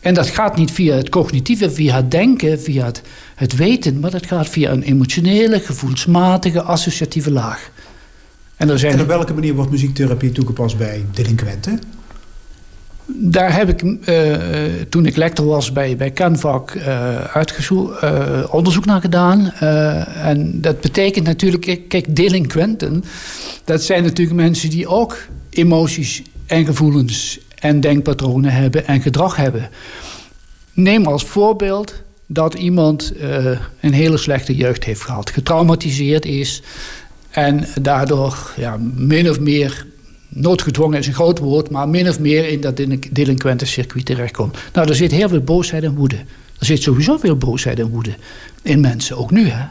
[0.00, 3.02] En dat gaat niet via het cognitieve, via het denken, via het,
[3.34, 7.70] het weten, maar dat gaat via een emotionele, gevoelsmatige, associatieve laag.
[8.56, 11.80] En, er zijn en op welke manier wordt muziektherapie toegepast bij delinquenten?
[13.06, 14.36] Daar heb ik, uh,
[14.88, 19.52] toen ik lector was bij, bij Canvac, uh, onderzoek naar gedaan.
[20.22, 23.04] en dat betekent natuurlijk, kijk, delinquenten,
[23.64, 25.18] dat zijn natuurlijk mensen die ook
[25.50, 29.70] emoties en gevoelens en denkpatronen hebben en gedrag hebben.
[30.72, 33.12] Neem als voorbeeld dat iemand
[33.80, 36.62] een hele slechte jeugd heeft gehad, getraumatiseerd is
[37.32, 39.86] en daardoor ja, min of meer,
[40.34, 44.56] noodgedwongen is een groot woord, maar min of meer in dat delinquente circuit terechtkomt.
[44.72, 46.16] Nou, er zit heel veel boosheid en woede.
[46.58, 48.14] Er zit sowieso veel boosheid en woede
[48.62, 49.48] in mensen, ook nu.
[49.48, 49.64] Hè?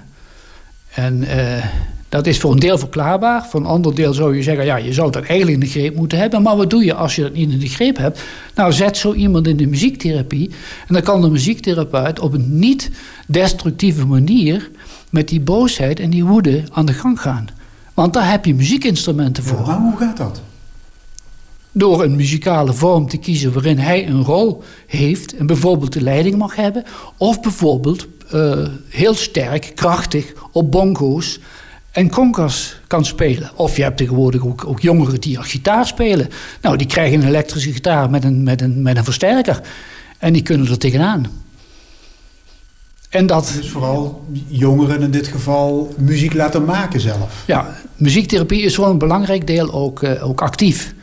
[0.94, 1.64] En uh,
[2.10, 3.46] dat is voor een deel verklaarbaar.
[3.46, 5.96] Voor een ander deel zou je zeggen, ja, je zou dat eigenlijk in de greep
[5.96, 6.42] moeten hebben.
[6.42, 8.22] Maar wat doe je als je dat niet in de greep hebt?
[8.56, 10.50] Nou, zet zo iemand in de muziektherapie.
[10.88, 14.70] En dan kan de muziektherapeut op een niet-destructieve manier...
[15.10, 17.48] met die boosheid en die woede aan de gang gaan.
[17.94, 19.68] Want daar heb je muziekinstrumenten voor.
[19.68, 20.42] maar hoe gaat dat?
[21.72, 25.36] Door een muzikale vorm te kiezen waarin hij een rol heeft...
[25.36, 26.84] en bijvoorbeeld de leiding mag hebben...
[27.18, 31.40] of bijvoorbeeld uh, heel sterk, krachtig op bongo's
[31.92, 33.52] en congas kan spelen.
[33.56, 36.30] Of je hebt tegenwoordig ook, ook jongeren die gitaar spelen.
[36.62, 39.62] Nou, die krijgen een elektrische gitaar met een, met een, met een versterker.
[40.18, 41.26] En die kunnen er tegenaan.
[43.10, 47.44] En dat, dus vooral jongeren in dit geval muziek laten maken zelf.
[47.48, 50.94] Ja, muziektherapie is voor een belangrijk deel ook, uh, ook actief.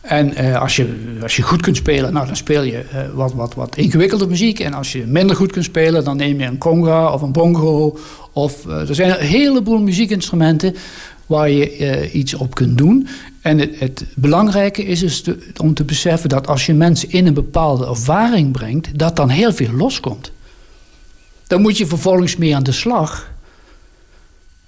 [0.00, 3.32] En uh, als, je, als je goed kunt spelen, nou, dan speel je uh, wat,
[3.32, 4.60] wat, wat ingewikkelde muziek.
[4.60, 7.98] En als je minder goed kunt spelen, dan neem je een conga of een bongo.
[8.32, 10.74] Of, er zijn een heleboel muziekinstrumenten
[11.26, 13.08] waar je iets op kunt doen.
[13.40, 15.24] En het, het belangrijke is dus
[15.56, 19.52] om te beseffen dat als je mensen in een bepaalde ervaring brengt, dat dan heel
[19.52, 20.32] veel loskomt.
[21.46, 23.30] Dan moet je vervolgens mee aan de slag.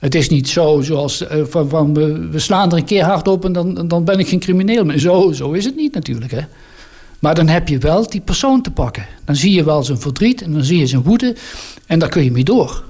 [0.03, 3.53] Het is niet zo zoals uh, van, we, slaan er een keer hard op en
[3.53, 4.99] dan, dan ben ik geen crimineel meer.
[4.99, 6.31] Zo, zo is het niet natuurlijk.
[6.31, 6.41] Hè?
[7.19, 9.07] Maar dan heb je wel die persoon te pakken.
[9.25, 11.37] Dan zie je wel zijn verdriet en dan zie je zijn woede
[11.87, 12.85] en daar kun je mee door.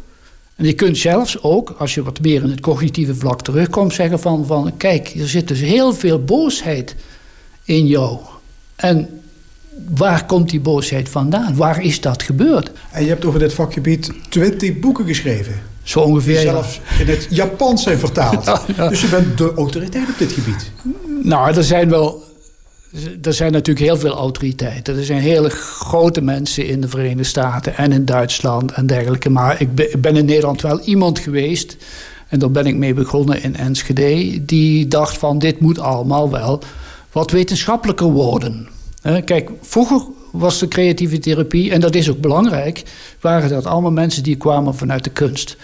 [0.56, 4.20] En je kunt zelfs ook, als je wat meer in het cognitieve vlak terugkomt, zeggen
[4.20, 6.96] van, van kijk, er zit dus heel veel boosheid
[7.64, 8.18] in jou.
[8.76, 9.20] En
[9.94, 11.56] waar komt die boosheid vandaan?
[11.56, 12.70] Waar is dat gebeurd?
[12.90, 15.71] En je hebt over dit vakgebied twintig boeken geschreven.
[15.82, 16.34] Zo ongeveer.
[16.34, 18.44] Die zelfs in het Japans zijn vertaald.
[18.88, 20.70] Dus je bent de autoriteit op dit gebied.
[21.22, 22.30] Nou, er zijn wel.
[23.22, 24.96] Er zijn natuurlijk heel veel autoriteiten.
[24.96, 29.30] Er zijn hele grote mensen in de Verenigde Staten en in Duitsland en dergelijke.
[29.30, 31.76] Maar ik ben in Nederland wel iemand geweest.
[32.28, 34.44] En daar ben ik mee begonnen in Enschede.
[34.44, 36.62] Die dacht van dit moet allemaal wel
[37.12, 38.68] wat wetenschappelijker worden.
[39.24, 42.82] Kijk, vroeger was de creatieve therapie, en dat is ook belangrijk,
[43.20, 45.56] waren dat allemaal mensen die kwamen vanuit de kunst.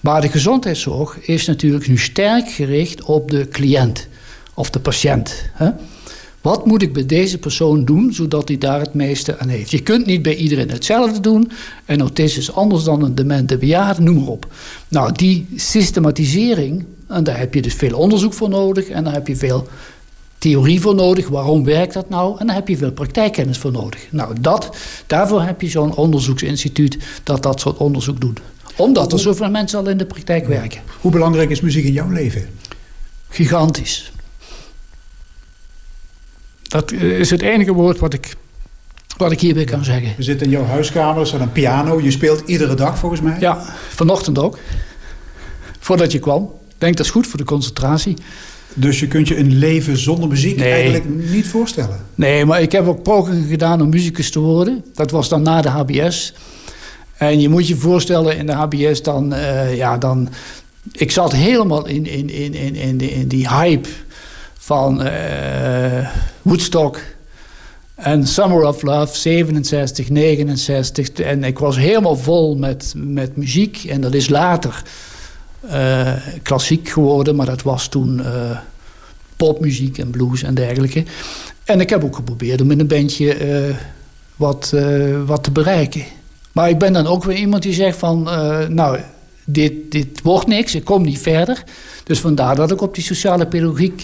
[0.00, 4.08] Maar de gezondheidszorg is natuurlijk nu sterk gericht op de cliënt
[4.54, 5.50] of de patiënt.
[6.40, 9.70] Wat moet ik bij deze persoon doen zodat hij daar het meeste aan heeft?
[9.70, 11.50] Je kunt niet bij iedereen hetzelfde doen.
[11.84, 14.46] En autisme is anders dan een demente bejaarde, noem maar op.
[14.88, 19.26] Nou, die systematisering, en daar heb je dus veel onderzoek voor nodig en daar heb
[19.26, 19.68] je veel
[20.38, 21.28] theorie voor nodig.
[21.28, 22.38] Waarom werkt dat nou?
[22.38, 24.06] En daar heb je veel praktijkkennis voor nodig.
[24.10, 28.40] Nou, dat, daarvoor heb je zo'n onderzoeksinstituut dat dat soort onderzoek doet.
[28.76, 30.80] Omdat er zoveel mensen al in de praktijk werken.
[31.00, 32.48] Hoe belangrijk is muziek in jouw leven?
[33.28, 34.12] Gigantisch.
[36.62, 38.36] Dat is het enige woord wat ik,
[39.16, 40.14] wat ik hierbij kan zeggen.
[40.16, 42.00] We zitten in jouw huiskamer, er staat een piano.
[42.00, 43.36] Je speelt iedere dag volgens mij.
[43.40, 44.58] Ja, vanochtend ook.
[45.78, 46.42] Voordat je kwam.
[46.68, 48.16] Ik denk dat is goed voor de concentratie.
[48.78, 52.00] Dus je kunt je een leven zonder muziek eigenlijk niet voorstellen.
[52.14, 54.84] Nee, maar ik heb ook pogingen gedaan om muzikus te worden.
[54.94, 56.32] Dat was dan na de HBS.
[57.16, 59.34] En je moet je voorstellen, in de HBS dan...
[59.34, 60.28] Uh, ja, dan
[60.92, 63.88] ik zat helemaal in, in, in, in, in, die, in die hype
[64.58, 66.08] van uh,
[66.42, 67.00] Woodstock...
[67.96, 71.10] En Summer of Love, 67, 69.
[71.10, 73.84] En ik was helemaal vol met, met muziek.
[73.84, 74.82] En dat is later
[75.64, 78.58] uh, klassiek geworden, maar dat was toen uh,
[79.36, 81.04] popmuziek en blues en dergelijke.
[81.64, 83.76] En ik heb ook geprobeerd om in een bandje uh,
[84.36, 84.74] wat,
[85.26, 86.04] wat te bereiken.
[86.52, 88.22] Maar ik ben dan ook weer iemand die zegt van,
[88.68, 88.98] nou,
[89.44, 91.62] dit, dit wordt niks, ik kom niet verder.
[92.04, 94.02] Dus vandaar dat ik op die sociale pedagogiek,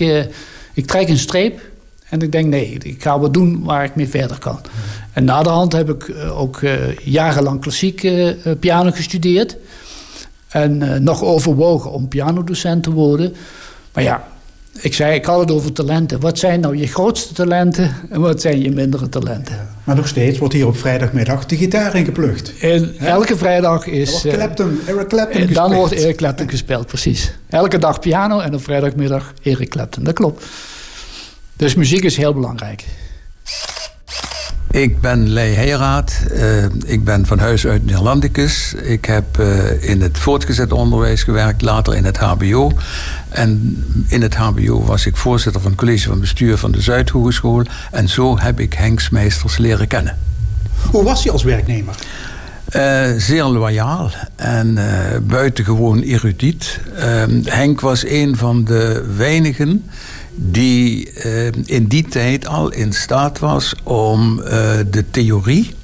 [0.74, 1.60] ik trek een streep
[2.08, 4.60] en ik denk, nee, ik ga wat doen waar ik mee verder kan.
[5.12, 6.60] En na de hand heb ik ook
[7.04, 8.08] jarenlang klassiek
[8.60, 9.56] piano gestudeerd.
[10.52, 13.34] En uh, nog overwogen om pianodocent te worden.
[13.92, 14.24] Maar ja,
[14.80, 16.20] ik zei, ik had het over talenten.
[16.20, 19.68] Wat zijn nou je grootste talenten en wat zijn je mindere talenten?
[19.84, 22.52] maar nog steeds wordt hier op vrijdagmiddag de gitaar ingeplucht.
[22.60, 24.10] En elke vrijdag is...
[24.10, 25.54] Dan wordt Clapton, Eric Clapton gespeeld.
[25.54, 27.32] Dan wordt Eric Clapton gespeeld, precies.
[27.48, 30.44] Elke dag piano en op vrijdagmiddag Eric Clapton, dat klopt.
[31.56, 32.84] Dus muziek is heel belangrijk.
[34.72, 36.20] Ik ben Lei Heiraat.
[36.32, 38.74] Uh, ik ben van huis uit Neerlandicus.
[38.74, 42.72] Ik heb uh, in het voortgezet onderwijs gewerkt, later in het HBO.
[43.28, 47.62] En in het HBO was ik voorzitter van het college van bestuur van de Zuidhogeschool.
[47.90, 50.18] En zo heb ik Henk Smeesters leren kennen.
[50.90, 51.94] Hoe was hij als werknemer?
[52.76, 54.78] Uh, zeer loyaal en
[55.26, 56.80] buitengewoon erudiet.
[57.44, 59.84] Henk was een van de weinigen
[60.34, 64.44] die uh, in die tijd al in staat was om uh,
[64.90, 65.74] de theorie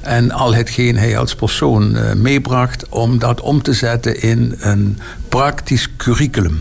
[0.00, 4.98] en al hetgeen hij als persoon uh, meebracht, om dat om te zetten in een
[5.28, 6.60] praktisch curriculum.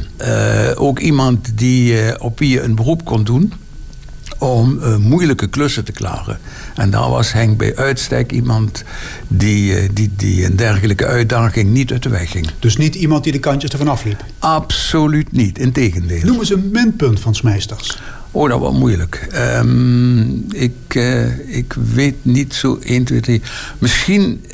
[0.76, 3.54] ook iemand die, op wie je een beroep kon doen
[4.38, 6.40] om uh, moeilijke klussen te klaren.
[6.76, 8.84] En daar was Henk bij uitstek iemand
[9.28, 12.50] die, uh, die, die een dergelijke uitdaging niet uit de weg ging.
[12.60, 14.24] Dus niet iemand die de kantjes ervan afliep?
[14.40, 16.26] Absoluut niet, integendeel.
[16.26, 18.00] Noem eens een minpunt van Smeesters.
[18.32, 19.28] Oh, dat was moeilijk.
[19.36, 23.42] Um, ik, uh, ik weet niet zo 1, 2, 3.
[23.78, 24.46] Misschien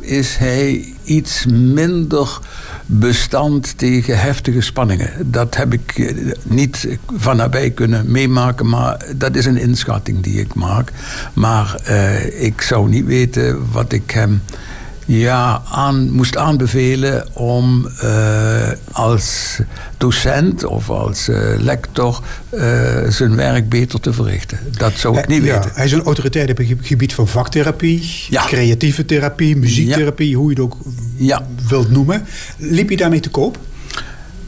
[0.00, 2.38] is hij iets minder
[2.86, 5.10] bestand tegen heftige spanningen.
[5.30, 10.40] Dat heb ik eh, niet van nabij kunnen meemaken, maar dat is een inschatting die
[10.40, 10.92] ik maak.
[11.32, 14.42] Maar uh, ik zou niet weten wat ik hem
[15.18, 19.58] ja, aan, moest aanbevelen om uh, als
[19.98, 22.60] docent of als uh, lector uh,
[23.08, 24.58] zijn werk beter te verrichten.
[24.76, 25.70] Dat zou ik niet ja, weten.
[25.74, 28.44] Hij is een autoriteit op het gebied van vaktherapie, Ja.
[28.46, 30.76] creatieve therapie, muziektherapie, hoe je het ook
[31.68, 32.24] wilt noemen.
[32.56, 33.58] Liep je daarmee te koop?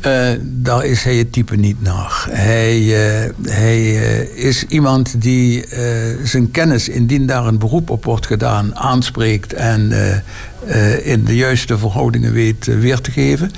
[0.03, 2.27] Eh, daar is hij het type niet naar.
[2.31, 5.83] Hij, eh, hij eh, is iemand die eh,
[6.25, 9.93] zijn kennis, indien daar een beroep op wordt gedaan, aanspreekt en
[10.67, 13.51] eh, in de juiste verhoudingen weet eh, weer te geven.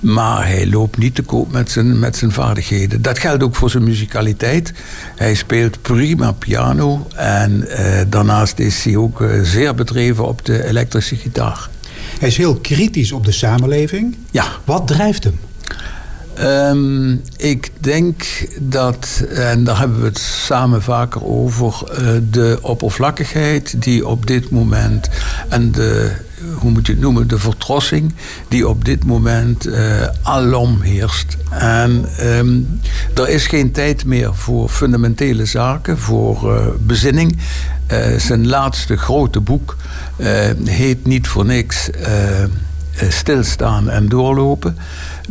[0.00, 3.02] Maar hij loopt niet te koop met zijn, met zijn vaardigheden.
[3.02, 4.72] Dat geldt ook voor zijn muzikaliteit.
[5.16, 11.16] Hij speelt prima piano en eh, daarnaast is hij ook zeer bedreven op de elektrische
[11.16, 11.68] gitaar.
[12.18, 14.16] Hij is heel kritisch op de samenleving.
[14.30, 14.46] Ja.
[14.64, 15.38] Wat drijft hem?
[16.34, 18.22] Ehm, ik denk
[18.60, 21.74] dat, en daar hebben we het samen vaker over,
[22.30, 25.08] de oppervlakkigheid die op dit moment
[25.48, 26.12] en de,
[26.58, 28.14] hoe moet je het noemen, de vertrossing
[28.48, 31.36] die op dit moment eh, alom heerst.
[31.50, 32.60] En ehm,
[33.14, 37.38] er is geen tijd meer voor fundamentele zaken, voor eh, bezinning.
[37.86, 39.76] Eh, zijn laatste grote boek
[40.64, 41.90] heet niet voor niks
[43.08, 44.76] Stilstaan en doorlopen.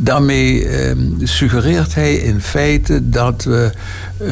[0.01, 3.71] Daarmee eh, suggereert hij in feite dat we
[4.17, 4.29] eh,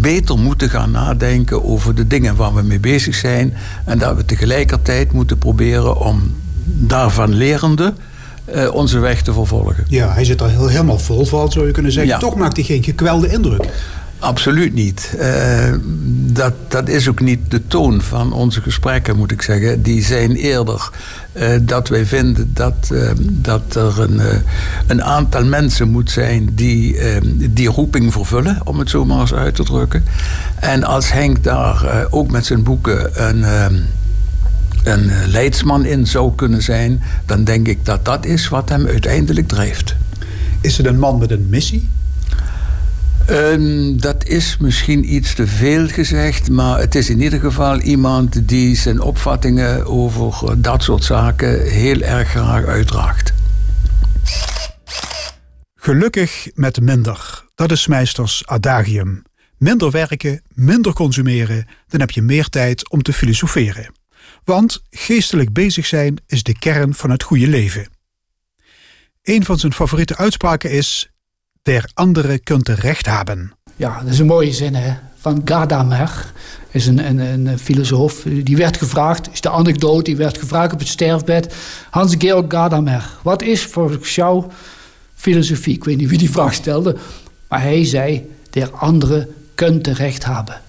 [0.00, 3.54] beter moeten gaan nadenken over de dingen waar we mee bezig zijn.
[3.84, 7.94] En dat we tegelijkertijd moeten proberen om daarvan lerende
[8.44, 9.84] eh, onze weg te vervolgen.
[9.88, 12.12] Ja, hij zit er heel, helemaal vol van, zou je kunnen zeggen.
[12.12, 12.18] Ja.
[12.18, 13.68] Toch maakt hij geen gekwelde indruk.
[14.22, 15.14] Absoluut niet.
[15.18, 15.72] Eh,
[16.32, 19.82] dat, dat is ook niet de toon van onze gesprekken, moet ik zeggen.
[19.82, 20.90] Die zijn eerder
[21.32, 24.20] eh, dat wij vinden dat, eh, dat er een,
[24.86, 26.96] een aantal mensen moet zijn die
[27.50, 30.04] die roeping vervullen, om het zo maar eens uit te drukken.
[30.60, 33.44] En als Henk daar ook met zijn boeken een.
[34.84, 39.48] een leidsman in zou kunnen zijn, dan denk ik dat dat is wat hem uiteindelijk
[39.48, 39.96] drijft.
[40.60, 41.88] Is het een man met een missie?
[43.26, 48.48] Ehm, dat is misschien iets te veel gezegd, maar het is in ieder geval iemand
[48.48, 53.32] die zijn opvattingen over eh, dat soort zaken heel erg graag uitdraagt.
[55.74, 57.44] Gelukkig met minder.
[57.54, 59.22] Dat is Meisters adagium.
[59.58, 63.94] Minder werken, minder consumeren, dan heb je meer tijd om te filosoferen.
[64.44, 67.88] Want geestelijk bezig zijn is de kern van het goede leven.
[69.22, 71.11] Een van zijn favoriete uitspraken is:
[71.62, 73.52] Der andere kunt recht hebben.
[73.76, 74.94] Ja, dat is een mooie zin hè?
[75.16, 76.32] van Gadamer.
[76.70, 78.22] is een, een, een filosoof.
[78.22, 81.54] Die werd gevraagd, is de anekdote, die werd gevraagd op het sterfbed.
[81.90, 84.44] Hans-Georg Gadamer, wat is volgens jou
[85.14, 85.74] filosofie?
[85.74, 86.96] Ik weet niet wie die vraag stelde.
[87.48, 90.60] Maar hij zei, der andere kunt recht hebben.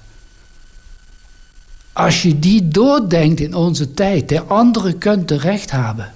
[1.93, 6.13] Als je die doordenkt in onze tijd, der andere kunt recht hebben.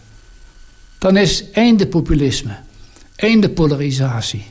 [0.97, 2.57] Dan is einde populisme,
[3.15, 4.45] einde polarisatie.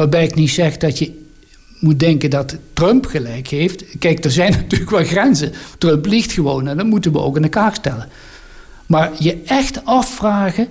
[0.00, 1.26] Waarbij ik niet zeg dat je
[1.78, 3.98] moet denken dat Trump gelijk heeft.
[3.98, 5.52] Kijk, er zijn natuurlijk wel grenzen.
[5.78, 8.08] Trump liegt gewoon en dat moeten we ook in elkaar stellen.
[8.86, 10.68] Maar je echt afvragen,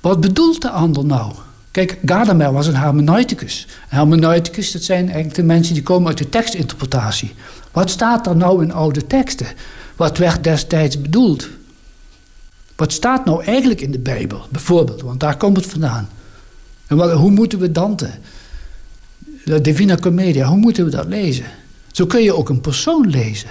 [0.00, 1.32] wat bedoelt de ander nou?
[1.70, 3.66] Kijk, Gadamer was een hermeneuticus.
[3.88, 7.34] Hermeneuticus, dat zijn eigenlijk de mensen die komen uit de tekstinterpretatie.
[7.72, 9.46] Wat staat er nou in oude teksten?
[9.96, 11.48] Wat werd destijds bedoeld?
[12.76, 15.02] Wat staat nou eigenlijk in de Bijbel, bijvoorbeeld?
[15.02, 16.08] Want daar komt het vandaan.
[16.86, 18.10] En wat, hoe moeten we Dante,
[19.48, 21.44] de Divina Commedia, hoe moeten we dat lezen?
[21.92, 23.48] Zo kun je ook een persoon lezen.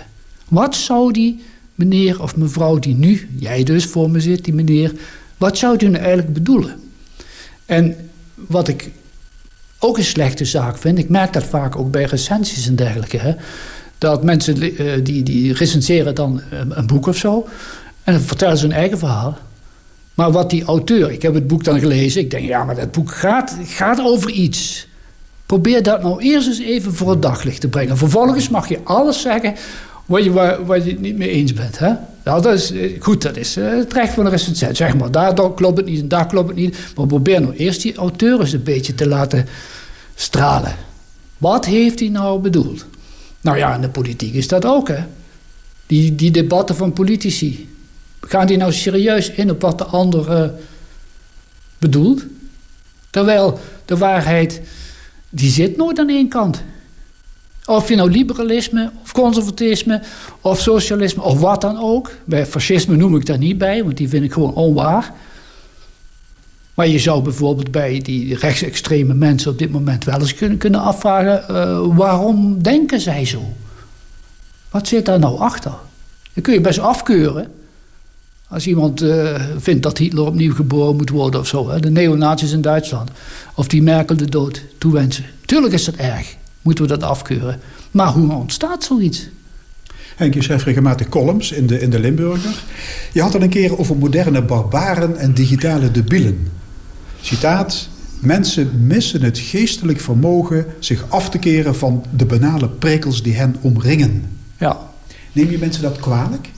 [0.47, 1.43] Wat zou die
[1.75, 4.91] meneer of mevrouw die nu, jij dus voor me zit, die meneer,
[5.37, 6.75] wat zou die nou eigenlijk bedoelen?
[7.65, 8.89] En wat ik
[9.79, 13.33] ook een slechte zaak vind, ik merk dat vaak ook bij recensies en dergelijke, hè,
[13.97, 17.47] dat mensen eh, die, die recenseren dan eh, een boek of zo
[18.03, 19.37] en vertellen ze hun eigen verhaal.
[20.13, 22.91] Maar wat die auteur, ik heb het boek dan gelezen, ik denk, ja, maar dat
[22.91, 24.86] boek gaat, gaat over iets.
[25.47, 27.97] Probeer dat nou eerst eens even voor het daglicht te brengen.
[27.97, 29.55] Vervolgens mag je alles zeggen
[30.05, 30.31] waar je,
[30.83, 31.79] je het niet mee eens bent.
[31.79, 31.93] Hè?
[32.23, 34.77] Nou, dat is eh, goed, dat is eh, het recht van de recensent.
[34.77, 36.77] Zeg maar, daar, daar klopt het niet en daar klopt het niet.
[36.95, 39.47] Maar probeer nou eerst die auteur eens een beetje te laten
[40.15, 40.75] stralen.
[41.37, 42.85] Wat heeft hij nou bedoeld?
[43.41, 45.03] Nou ja, in de politiek is dat ook, hè.
[45.85, 47.69] Die, die debatten van politici.
[48.19, 50.49] Gaan die nou serieus in op wat de ander eh,
[51.77, 52.25] bedoelt?
[53.09, 54.61] Terwijl de waarheid,
[55.29, 56.63] die zit nooit aan één kant.
[57.65, 60.01] Of je nou liberalisme, of conservatisme,
[60.41, 62.11] of socialisme, of wat dan ook.
[62.25, 65.13] Bij fascisme noem ik daar niet bij, want die vind ik gewoon onwaar.
[66.73, 70.79] Maar je zou bijvoorbeeld bij die rechtsextreme mensen op dit moment wel eens kunnen, kunnen
[70.79, 73.41] afvragen: uh, waarom denken zij zo?
[74.69, 75.73] Wat zit daar nou achter?
[76.33, 77.51] Dat kun je best afkeuren.
[78.49, 82.51] Als iemand uh, vindt dat Hitler opnieuw geboren moet worden of zo, hè, de neonazis
[82.51, 83.11] in Duitsland,
[83.55, 85.25] of die Merkel de dood toewensen.
[85.45, 87.59] Tuurlijk is dat erg, moeten we dat afkeuren.
[87.91, 89.27] Maar hoe ontstaat zoiets?
[90.15, 92.63] Henk, je schrijft regelmatig columns in de, in de Limburger.
[93.13, 96.51] Je had het een keer over moderne barbaren en digitale debielen.
[97.21, 97.89] Citaat.
[98.19, 103.55] Mensen missen het geestelijk vermogen zich af te keren van de banale prikkels die hen
[103.61, 104.37] omringen.
[104.57, 104.79] Ja.
[105.31, 106.49] Neem je mensen dat kwalijk?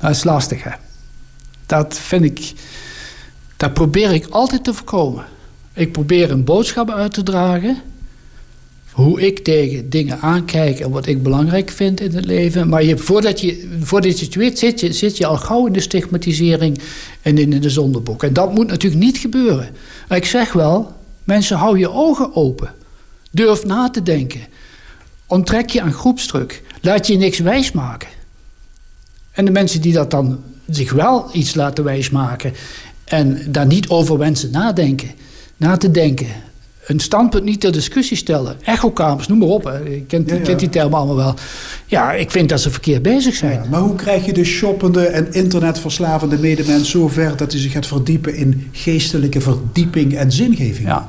[0.00, 0.70] Dat is lastig, hè.
[1.68, 2.52] Dat vind ik...
[3.56, 5.24] Dat probeer ik altijd te voorkomen.
[5.72, 7.76] Ik probeer een boodschap uit te dragen...
[8.90, 12.68] hoe ik tegen dingen aankijk en wat ik belangrijk vind in het leven.
[12.68, 15.72] Maar je, voordat, je, voordat je het weet, zit je, zit je al gauw in
[15.72, 16.80] de stigmatisering
[17.22, 18.22] en in de zondeboek.
[18.22, 19.68] En dat moet natuurlijk niet gebeuren.
[20.08, 20.92] Maar ik zeg wel,
[21.24, 22.74] mensen, hou je ogen open.
[23.30, 24.40] Durf na te denken.
[25.26, 26.62] Onttrek je aan groepsdruk.
[26.80, 28.08] Laat je niks wijsmaken.
[29.30, 32.52] En de mensen die dat dan zich wel iets laten wijsmaken
[33.04, 35.10] en daar niet over wensen nadenken,
[35.56, 36.26] na te denken,
[36.88, 38.56] een standpunt niet ter discussie stellen.
[38.64, 39.64] Echokamers, noem maar op.
[39.64, 39.78] Hè.
[39.78, 41.34] Je kent, ja, kent die termen allemaal wel.
[41.86, 43.66] Ja, ik vind dat ze verkeerd bezig zijn.
[43.70, 47.36] maar hoe krijg je de shoppende en internetverslavende medemens zo ver...
[47.36, 50.88] dat hij zich gaat verdiepen in geestelijke verdieping en zingeving?
[50.88, 51.08] Ja,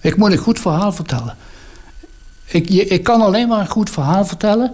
[0.00, 1.36] ik moet een goed verhaal vertellen.
[2.44, 4.72] Ik, ik kan alleen maar een goed verhaal vertellen.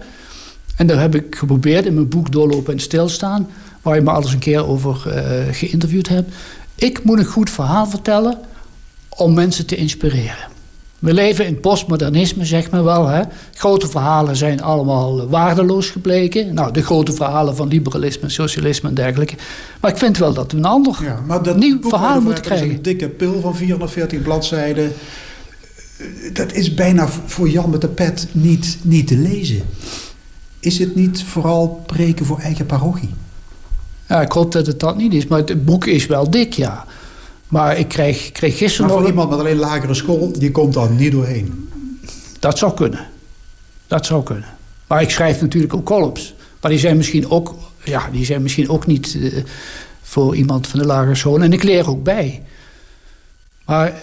[0.75, 3.47] En dat heb ik geprobeerd in mijn boek Doorlopen en Stilstaan...
[3.83, 6.33] waar je me alles een keer over uh, geïnterviewd hebt.
[6.75, 8.39] Ik moet een goed verhaal vertellen
[9.09, 10.51] om mensen te inspireren.
[10.99, 13.07] We leven in postmodernisme, zeg maar wel.
[13.07, 13.21] Hè?
[13.53, 16.53] Grote verhalen zijn allemaal waardeloos gebleken.
[16.53, 19.35] Nou, de grote verhalen van liberalisme, socialisme en dergelijke.
[19.81, 22.69] Maar ik vind wel dat we een ander ja, maar dat nieuw verhaal moeten krijgen.
[22.69, 24.91] een dikke pil van 440 bladzijden.
[26.33, 29.61] Dat is bijna voor Jan met de pet niet, niet te lezen.
[30.59, 33.09] Is het niet vooral preken voor eigen parochie?
[34.13, 35.27] Ja, ik hoop dat het dat niet is.
[35.27, 36.85] Maar het boek is wel dik, ja.
[37.47, 40.91] Maar ik kreeg, kreeg gisteren maar voor iemand met alleen lagere school, die komt daar
[40.91, 41.69] niet doorheen.
[42.39, 43.07] Dat zou kunnen.
[43.87, 44.49] Dat zou kunnen.
[44.87, 46.33] Maar ik schrijf natuurlijk ook columns.
[46.61, 49.43] Maar die zijn misschien ook, ja, die zijn misschien ook niet uh,
[50.01, 51.41] voor iemand van de lagere school.
[51.41, 52.43] En ik leer ook bij.
[53.65, 53.93] Maar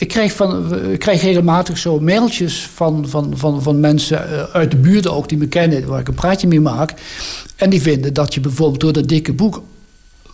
[0.00, 4.70] ik krijg, van, ik krijg regelmatig zo mailtjes van, van, van, van mensen eh, uit
[4.70, 6.94] de buurt ook die me kennen, waar ik een praatje mee maak.
[7.56, 9.62] En die vinden dat je bijvoorbeeld door dat dikke boek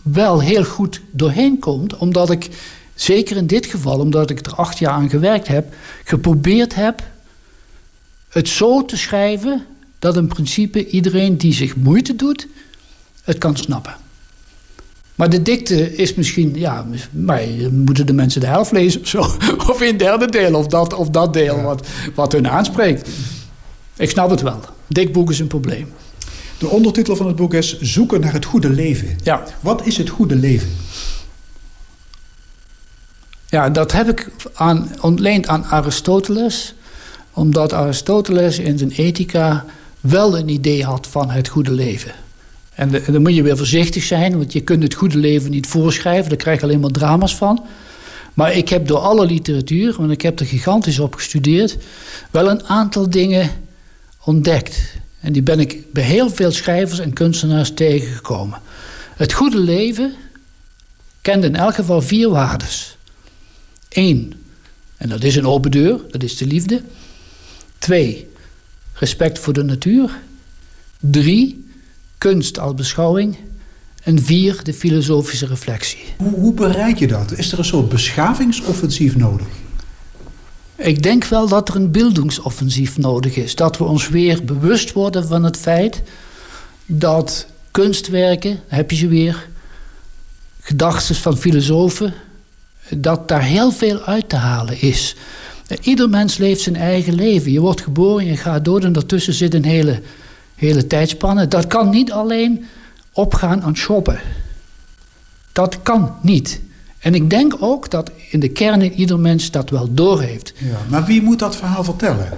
[0.03, 2.49] wel heel goed doorheen komt, omdat ik,
[2.95, 7.03] zeker in dit geval, omdat ik er acht jaar aan gewerkt heb, geprobeerd heb
[8.29, 9.65] het zo te schrijven
[9.99, 12.47] dat in principe iedereen die zich moeite doet,
[13.23, 13.95] het kan snappen.
[15.17, 17.41] Maar de dikte is misschien, ja, maar
[17.71, 19.19] moeten de mensen de helft lezen of zo.
[19.71, 23.09] Of een derde deel, of dat, of dat deel wat, wat hun aanspreekt.
[23.95, 24.59] Ik snap het wel.
[24.87, 25.93] Dik boek is een probleem.
[26.57, 29.17] De ondertitel van het boek is Zoeken naar het goede leven.
[29.23, 29.43] Ja.
[29.61, 30.69] Wat is het goede leven?
[33.45, 36.75] Ja, dat heb ik aan, ontleend aan Aristoteles.
[37.33, 39.65] Omdat Aristoteles in zijn ethica
[39.99, 42.11] wel een idee had van het goede leven.
[42.77, 46.29] En, dan moet je weer voorzichtig zijn, want je kunt het goede leven niet voorschrijven.
[46.29, 47.65] Daar krijg je alleen maar drama's van.
[48.33, 51.77] Maar ik heb door alle literatuur, want ik heb er gigantisch op gestudeerd,
[52.31, 53.49] wel een aantal dingen
[54.23, 54.95] ontdekt.
[55.19, 58.61] En die ben ik bij heel veel schrijvers en kunstenaars tegengekomen.
[59.15, 60.13] Het goede leven
[61.21, 62.97] kent in elk geval vier waardes.
[63.89, 64.33] Eén,
[64.97, 66.81] en dat is een open deur, dat is de liefde.
[67.77, 68.27] Twee,
[68.93, 70.19] respect voor de natuur.
[70.99, 71.66] Drie,
[72.27, 73.37] kunst als beschouwing.
[74.03, 75.99] En vier, de filosofische reflectie.
[76.17, 77.31] Hoe, hoe bereik je dat?
[77.31, 79.47] Is er een soort beschavingsoffensief nodig?
[80.75, 83.55] Ik denk wel dat er een bildungsoffensief nodig is.
[83.55, 86.01] Dat we ons weer bewust worden van het feit
[86.85, 89.47] dat kunstwerken, heb je ze weer,
[90.61, 92.13] gedachten van filosofen,
[92.89, 95.15] dat daar heel veel uit te halen is.
[95.81, 97.51] Ieder mens leeft zijn eigen leven.
[97.51, 100.01] Je wordt geboren, je gaat dood en daartussen zit een hele,
[100.57, 101.47] hele tijdspanne.
[101.47, 102.65] Dat kan niet alleen
[103.11, 104.19] opgaan aan shoppen.
[105.51, 106.59] Dat kan niet.
[106.99, 110.53] En ik denk ook dat in de kern in ieder mens dat wel doorheeft.
[110.57, 112.29] Ja, maar wie moet dat verhaal vertellen?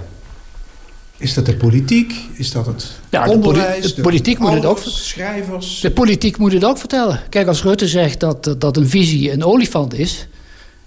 [1.16, 2.14] Is dat de politiek?
[2.32, 3.94] Is dat het ja, onderwijs?
[3.94, 5.80] De, politiek moet het ook schrijvers?
[5.80, 7.20] De politiek moet het ook vertellen.
[7.28, 10.28] Kijk, als Rutte zegt dat, dat een visie een olifant is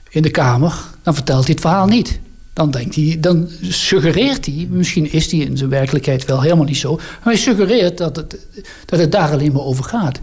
[0.09, 0.73] in de Kamer,
[1.03, 2.19] dan vertelt hij het verhaal niet.
[2.53, 6.77] Dan, denkt hij, dan suggereert hij, misschien is hij in zijn werkelijkheid wel helemaal niet
[6.77, 8.37] zo, maar hij suggereert dat het,
[8.85, 10.19] dat het daar alleen maar over gaat.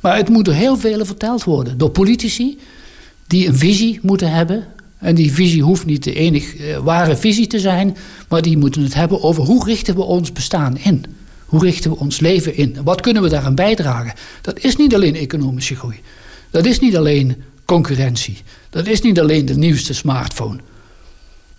[0.00, 1.78] Maar het moet door heel velen verteld worden.
[1.78, 2.58] Door politici
[3.26, 4.66] die een visie moeten hebben.
[4.98, 7.96] En die visie hoeft niet de enige eh, ware visie te zijn,
[8.28, 11.04] maar die moeten het hebben over hoe richten we ons bestaan in.
[11.46, 12.76] Hoe richten we ons leven in?
[12.84, 14.12] Wat kunnen we daaraan bijdragen?
[14.40, 16.00] Dat is niet alleen economische groei.
[16.50, 18.38] Dat is niet alleen concurrentie.
[18.70, 20.58] Dat is niet alleen de nieuwste smartphone.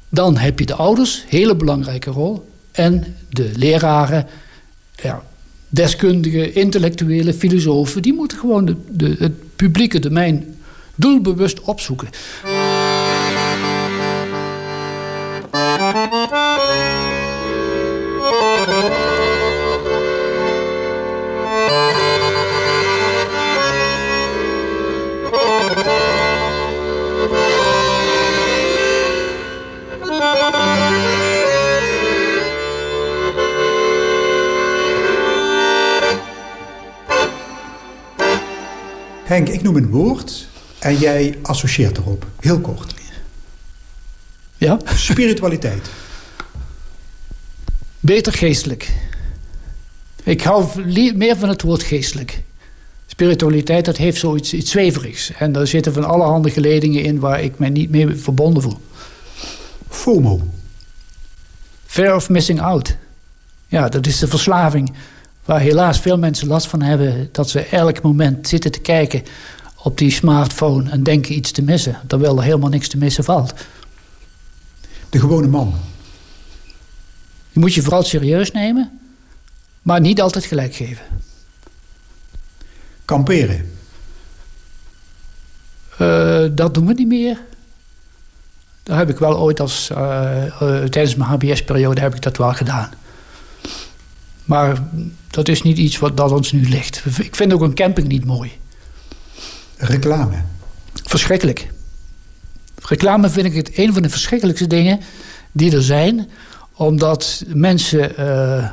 [0.10, 2.50] Dan heb je de ouders, hele belangrijke rol.
[2.72, 4.28] En de leraren,
[4.96, 5.24] ja,
[5.70, 8.02] deskundigen, intellectuelen, filosofen.
[8.02, 10.56] Die moeten gewoon de, het publieke domein
[10.96, 12.10] doelbewust opzoeken.
[39.40, 40.48] Henk, ik noem een woord
[40.80, 42.28] en jij associeert erop.
[42.40, 42.94] Heel kort.
[44.58, 44.80] Ja?
[44.96, 45.90] Spiritualiteit.
[48.00, 48.90] Beter geestelijk.
[50.24, 50.86] Ik hou
[51.16, 52.44] meer van het woord geestelijk.
[53.06, 55.32] Spiritualiteit, dat heeft zoiets iets zweverigs.
[55.32, 58.80] En daar zitten van allerhande geledingen in waar ik mij niet mee verbonden voel.
[59.90, 60.42] FOMO.
[61.86, 62.98] Fear of missing out.
[63.68, 64.94] Ja, dat is de verslaving
[65.50, 67.30] waar helaas veel mensen last van hebben.
[67.32, 69.24] Dat ze elk moment zitten te kijken
[69.84, 72.00] op die smartphone en denken iets te missen.
[72.08, 73.54] Terwijl er helemaal niks te missen valt.
[75.10, 75.74] De gewone man.
[77.52, 79.00] Die moet je vooral serieus nemen,
[79.82, 81.06] maar niet altijd gelijk geven.
[83.06, 83.72] Kamperen.
[86.02, 87.40] Uh, dat doen we niet meer.
[88.84, 89.90] Daar heb ik wel ooit als...
[89.92, 92.90] Uh, uh, tijdens mijn HBS-periode heb ik dat wel gedaan.
[94.50, 94.84] Maar
[95.28, 97.04] dat is niet iets wat dat ons nu ligt.
[97.18, 98.52] Ik vind ook een camping niet mooi.
[99.78, 100.36] Reclame.
[100.94, 101.72] Verschrikkelijk.
[102.84, 105.00] Reclame vind ik het een van de verschrikkelijkste dingen
[105.52, 106.30] die er zijn.
[106.74, 108.70] Omdat mensen uh,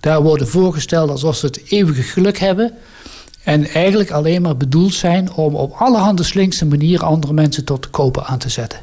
[0.00, 2.72] daar worden voorgesteld alsof ze het eeuwige geluk hebben.
[3.42, 8.26] En eigenlijk alleen maar bedoeld zijn om op allerhande slinkse manier andere mensen tot kopen
[8.26, 8.80] aan te zetten.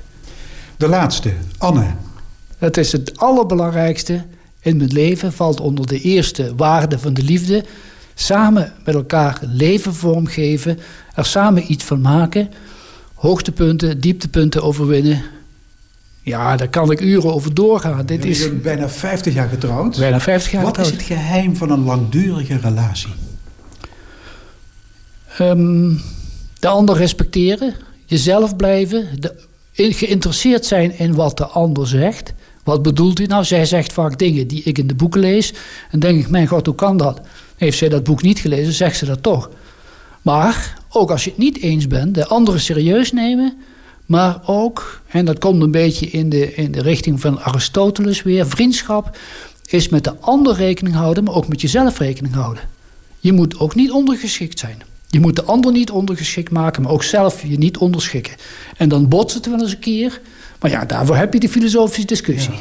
[0.77, 1.93] De laatste, Anne.
[2.59, 4.25] Dat is het allerbelangrijkste
[4.66, 5.34] in mijn leven.
[5.34, 7.63] Valt onder de eerste waarde van de liefde.
[8.13, 10.80] Samen met elkaar leven vormgeven.
[11.16, 12.49] Er samen iets van maken.
[13.13, 15.24] Hoogtepunten, dieptepunten overwinnen.
[16.22, 18.05] Ja, daar kan ik uren over doorgaan.
[18.05, 19.97] Dit is bijna 50 jaar getrouwd.
[19.97, 20.93] Bijna 50 jaar Wat getrouwd.
[20.93, 23.13] is het geheim van een langdurige relatie?
[25.39, 26.01] Um,
[26.59, 27.74] de ander respecteren,
[28.05, 29.34] jezelf blijven, de,
[29.74, 32.34] geïnteresseerd zijn in wat de ander zegt.
[32.66, 33.43] Wat bedoelt hij nou?
[33.43, 35.53] Zij zegt vaak dingen die ik in de boeken lees.
[35.91, 37.22] En denk ik, mijn god, hoe kan dat?
[37.57, 39.49] Heeft zij dat boek niet gelezen, zegt ze dat toch.
[40.22, 43.57] Maar ook als je het niet eens bent, de anderen serieus nemen.
[44.05, 48.47] Maar ook, en dat komt een beetje in de, in de richting van Aristoteles weer,
[48.47, 49.18] vriendschap
[49.66, 52.63] is met de ander rekening houden, maar ook met jezelf rekening houden.
[53.20, 54.82] Je moet ook niet ondergeschikt zijn.
[55.09, 58.34] Je moet de ander niet ondergeschikt maken, maar ook zelf je niet onderschikken.
[58.78, 60.22] En dan botst het wel eens een keer.
[60.66, 62.53] Maar ja, daarvoor heb je die filosofische discussie.
[62.53, 62.59] Ja.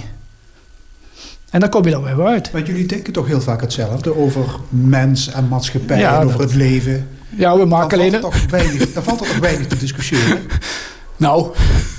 [1.51, 2.51] En dan kom je dan weer uit.
[2.51, 6.49] Want jullie denken toch heel vaak hetzelfde over mens en maatschappij ja, en over dat...
[6.49, 7.09] het leven.
[7.29, 8.21] Ja, we maken alleen...
[8.21, 10.39] Toch weinig, dan valt er toch weinig te discussiëren?
[11.17, 11.55] nou,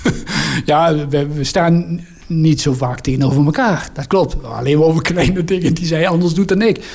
[0.65, 3.89] ja, we, we, staan niet zo vaak tegenover elkaar.
[3.93, 4.43] Dat klopt.
[4.43, 6.85] Alleen over kleine dingen die zij anders doet dan ik.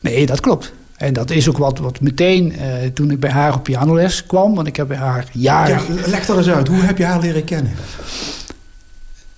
[0.00, 0.72] Nee, dat klopt.
[0.96, 2.58] En dat is ook wat, wat meteen uh,
[2.94, 4.54] toen ik bij haar op pianoles kwam.
[4.54, 5.80] Want ik heb bij haar jaren...
[5.88, 6.68] Ja, leg dat eens uit.
[6.68, 7.72] Hoe heb je haar leren kennen?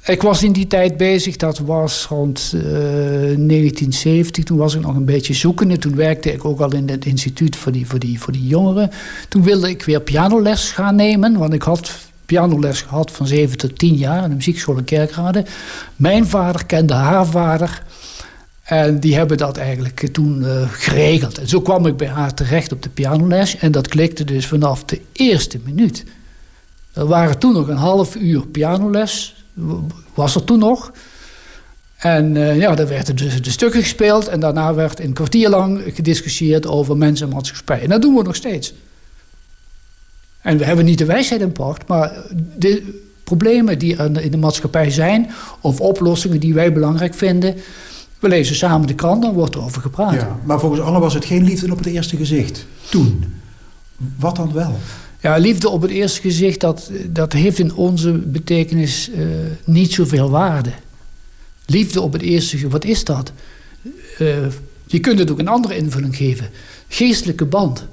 [0.09, 4.45] Ik was in die tijd bezig, dat was rond uh, 1970.
[4.45, 5.79] Toen was ik nog een beetje zoekende.
[5.79, 8.91] Toen werkte ik ook al in het instituut voor die, voor die, voor jongeren.
[9.29, 11.39] Toen wilde ik weer pianoles gaan nemen.
[11.39, 11.91] Want ik had
[12.27, 15.45] pianoles gehad van 7 tot 10 jaar in de muziekschool in Kerkrade.
[15.97, 17.83] Mijn vader kende haar vader.
[18.63, 21.39] En die hebben dat eigenlijk toen uh, geregeld.
[21.39, 23.57] En zo kwam ik bij haar terecht op de pianoles.
[23.57, 26.05] En dat klikte dus vanaf de eerste minuut.
[26.93, 29.38] Er waren toen nog een half uur pianoles.
[30.15, 30.93] Was er toen nog.
[31.97, 34.29] En uh, ja, daar werden dus de stukken gespeeld.
[34.29, 37.83] En daarna werd een kwartier lang gediscussieerd over mens en maatschappij.
[37.83, 38.75] En dat doen we nog steeds.
[40.41, 41.89] En we hebben niet de wijsheid in pacht.
[41.89, 42.13] Maar
[42.57, 45.31] de problemen die in de maatschappij zijn...
[45.61, 47.55] of oplossingen die wij belangrijk vinden...
[48.19, 50.13] We lezen samen de krant, dan wordt er over gepraat.
[50.13, 52.67] Ja, maar volgens Anne was het geen liefde op het eerste gezicht.
[52.91, 53.35] Toen.
[54.19, 54.79] Wat dan wel?
[55.21, 59.27] Ja, liefde op het eerste gezicht, dat, dat heeft in onze betekenis uh,
[59.65, 60.73] niet zoveel waarde.
[61.67, 63.33] Liefde op het eerste gezicht, wat is dat?
[64.19, 64.47] Uh,
[64.87, 66.51] je kunt het ook een andere invulling geven.
[66.89, 67.87] Geestelijke band.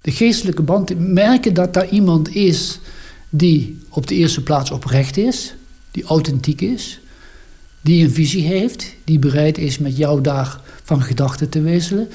[0.00, 2.78] De geestelijke band, merken dat daar iemand is
[3.28, 5.54] die op de eerste plaats oprecht is,
[5.90, 7.00] die authentiek is,
[7.80, 12.08] die een visie heeft, die bereid is met jou daar van gedachten te wisselen.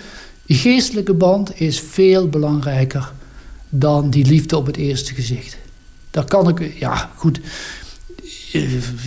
[0.46, 3.14] Die geestelijke band is veel belangrijker
[3.76, 5.58] dan die liefde op het eerste gezicht.
[6.12, 7.40] Daar kan ik, ja goed,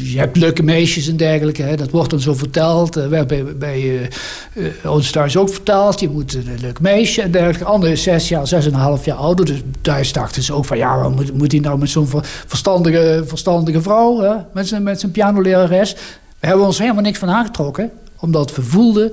[0.02, 1.62] je hebt leuke meisjes en dergelijke.
[1.62, 1.76] Hè.
[1.76, 2.96] Dat wordt dan zo verteld.
[2.96, 4.10] Uh, bij bij
[4.54, 6.00] uh, thuis ook verteld.
[6.00, 7.64] Je moet een leuk meisje en dergelijke.
[7.64, 9.46] Andere is zes jaar, zes en een half jaar ouder.
[9.46, 10.76] Dus thuis dachten ze ook van...
[10.76, 12.08] ja, wat moet, moet hij nou met zo'n
[12.46, 14.20] verstandige, verstandige vrouw?
[14.20, 14.34] Hè?
[14.52, 15.94] Met zijn, met zijn pianolerares.
[16.38, 17.90] We hebben ons helemaal niks van aangetrokken.
[18.16, 19.12] Omdat we voelden...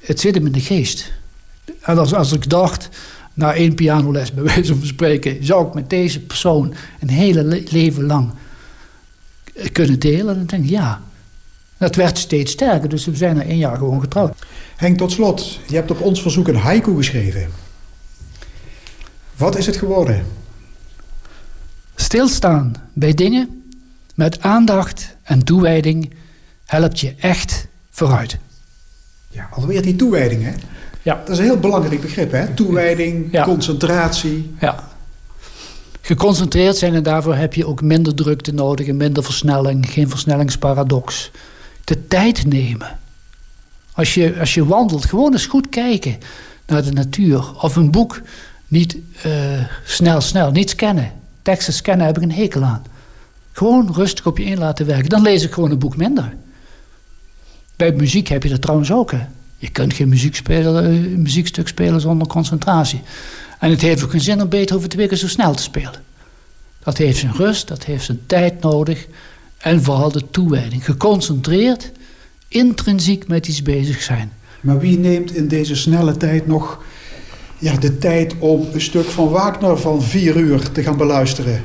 [0.00, 1.12] het zit hem in de geest.
[1.80, 2.88] En als, als ik dacht
[3.34, 8.04] na één pianoles, bij wijze van spreken, zou ik met deze persoon een hele leven
[8.04, 8.30] lang
[9.72, 10.34] kunnen delen.
[10.34, 11.02] Dan denk ik, ja.
[11.78, 14.46] Dat werd steeds sterker, dus we zijn na één jaar gewoon getrouwd.
[14.76, 17.50] Henk, tot slot, je hebt op ons verzoek een haiku geschreven.
[19.36, 20.26] Wat is het geworden?
[21.94, 23.62] Stilstaan bij dingen
[24.14, 26.14] met aandacht en toewijding
[26.64, 28.38] helpt je echt vooruit.
[29.28, 30.52] Ja, alweer die toewijding, hè?
[31.02, 31.14] Ja.
[31.14, 32.46] Dat is een heel belangrijk begrip, hè?
[32.54, 34.54] Toewijding, concentratie.
[34.60, 34.90] Ja
[36.02, 41.30] geconcentreerd zijn en daarvoor heb je ook minder drukte nodig en minder versnelling, geen versnellingsparadox.
[41.84, 42.98] De tijd nemen.
[43.92, 46.18] Als je, als je wandelt, gewoon eens goed kijken
[46.66, 47.62] naar de natuur.
[47.62, 48.20] Of een boek
[48.68, 48.96] niet
[49.26, 49.32] uh,
[49.84, 51.12] snel, snel, niet scannen.
[51.42, 52.82] Teksten scannen heb ik een hekel aan.
[53.52, 55.08] Gewoon rustig op je in laten werken.
[55.08, 56.36] Dan lees ik gewoon een boek minder.
[57.76, 59.10] Bij muziek heb je dat trouwens ook.
[59.10, 59.20] Hè?
[59.62, 63.00] Je kunt geen muziek spelen, eh, muziekstuk spelen zonder concentratie.
[63.58, 66.02] En het heeft ook geen zin om Beethoven twee keer zo snel te spelen.
[66.82, 69.06] Dat heeft zijn rust, dat heeft zijn tijd nodig.
[69.58, 70.84] En vooral de toewijding.
[70.84, 71.92] Geconcentreerd,
[72.48, 74.32] intrinsiek met iets bezig zijn.
[74.60, 76.84] Maar wie neemt in deze snelle tijd nog
[77.58, 81.62] ja, de tijd om een stuk van Wagner van vier uur te gaan beluisteren?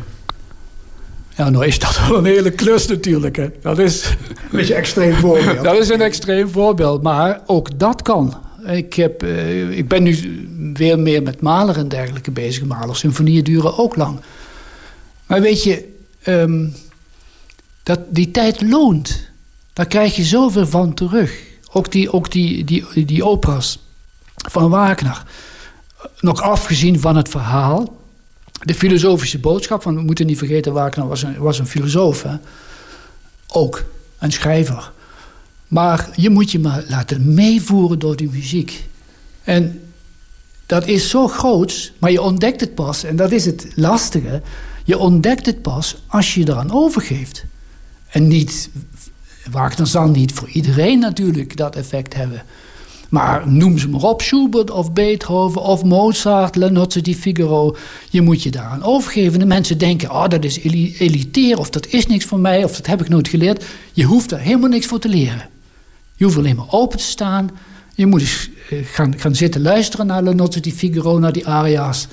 [1.38, 3.36] Ja, nou is dat wel een hele klus natuurlijk.
[3.36, 3.48] Hè.
[3.62, 4.06] Dat is...
[4.06, 5.64] Een beetje extreem voorbeeld.
[5.64, 8.38] dat is een extreem voorbeeld, maar ook dat kan.
[8.66, 12.66] Ik, heb, uh, ik ben nu weer meer met maleren en dergelijke bezig.
[12.66, 14.20] Malers symfonieën duren ook lang.
[15.26, 15.94] Maar weet je,
[16.26, 16.74] um,
[17.84, 19.30] dat, die tijd loont.
[19.74, 21.42] Daar krijg je zoveel van terug.
[21.72, 23.80] Ook die, ook die, die, die operas
[24.36, 25.24] van Wagner.
[26.20, 27.96] Nog afgezien van het verhaal.
[28.62, 32.24] De filosofische boodschap, van we moeten niet vergeten, Wagner was een, was een filosoof.
[32.24, 32.36] Hè?
[33.47, 33.86] Ook
[34.20, 34.91] een schrijver.
[35.68, 38.88] Maar je moet je maar laten meevoeren door die muziek.
[39.43, 39.82] En
[40.66, 44.41] dat is zo groot, maar je ontdekt het pas, en dat is het lastige.
[44.84, 47.45] Je ontdekt het pas als je eraan overgeeft.
[48.08, 48.70] En niet,
[49.51, 52.43] Wagner zal niet voor iedereen natuurlijk dat effect hebben.
[53.10, 57.76] Maar noem ze maar op, Schubert of Beethoven of Mozart, La Nozze di Figaro.
[58.10, 59.39] Je moet je daaraan overgeven.
[59.39, 62.86] De mensen denken, oh, dat is elitair of dat is niks voor mij of dat
[62.86, 63.66] heb ik nooit geleerd.
[63.93, 65.49] Je hoeft er helemaal niks voor te leren.
[66.16, 67.49] Je hoeft alleen maar open te staan.
[67.95, 71.47] Je moet eens eh, gaan, gaan zitten luisteren naar La Nozze di Figaro, naar die
[71.47, 72.08] aria's.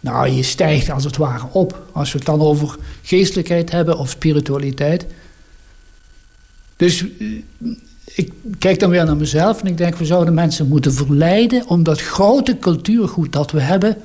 [0.00, 1.86] Nou, je stijgt als het ware op.
[1.92, 5.06] Als we het dan over geestelijkheid hebben of spiritualiteit.
[6.76, 7.26] Dus eh,
[8.18, 11.82] ik kijk dan weer naar mezelf en ik denk, we zouden mensen moeten verleiden om
[11.82, 13.96] dat grote cultuurgoed dat we hebben,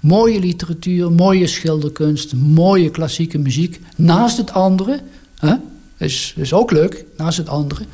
[0.00, 5.00] mooie literatuur, mooie schilderkunst, mooie klassieke muziek, naast het andere,
[5.38, 5.54] hè,
[5.96, 7.84] is, is ook leuk, naast het andere,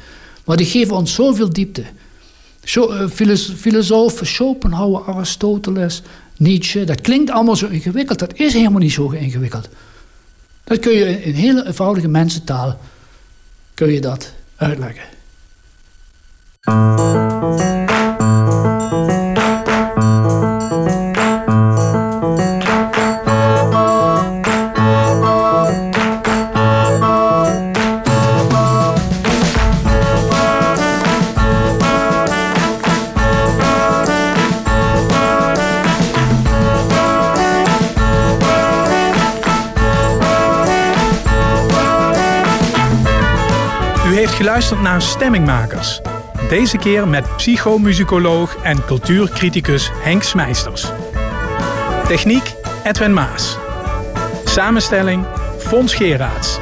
[0.44, 1.84] maar die geven ons zoveel diepte.
[2.62, 3.08] Eh,
[3.56, 6.02] filosofen, Schopenhauer, Aristoteles,
[6.36, 8.18] Nietzsche, dat klinkt allemaal zo ingewikkeld.
[8.18, 9.68] Dat is helemaal niet zo ingewikkeld.
[10.64, 12.80] Dat kun je in hele eenvoudige mensentaal
[13.74, 15.20] kun je dat uitleggen.
[44.42, 46.00] Geluisterd naar Stemmingmakers.
[46.52, 50.86] Deze keer met psychomusicoloog en cultuurcriticus Henk Smeisters.
[52.06, 53.58] Techniek Edwin Maas.
[54.44, 55.24] Samenstelling
[55.58, 56.61] Fons Geraerts.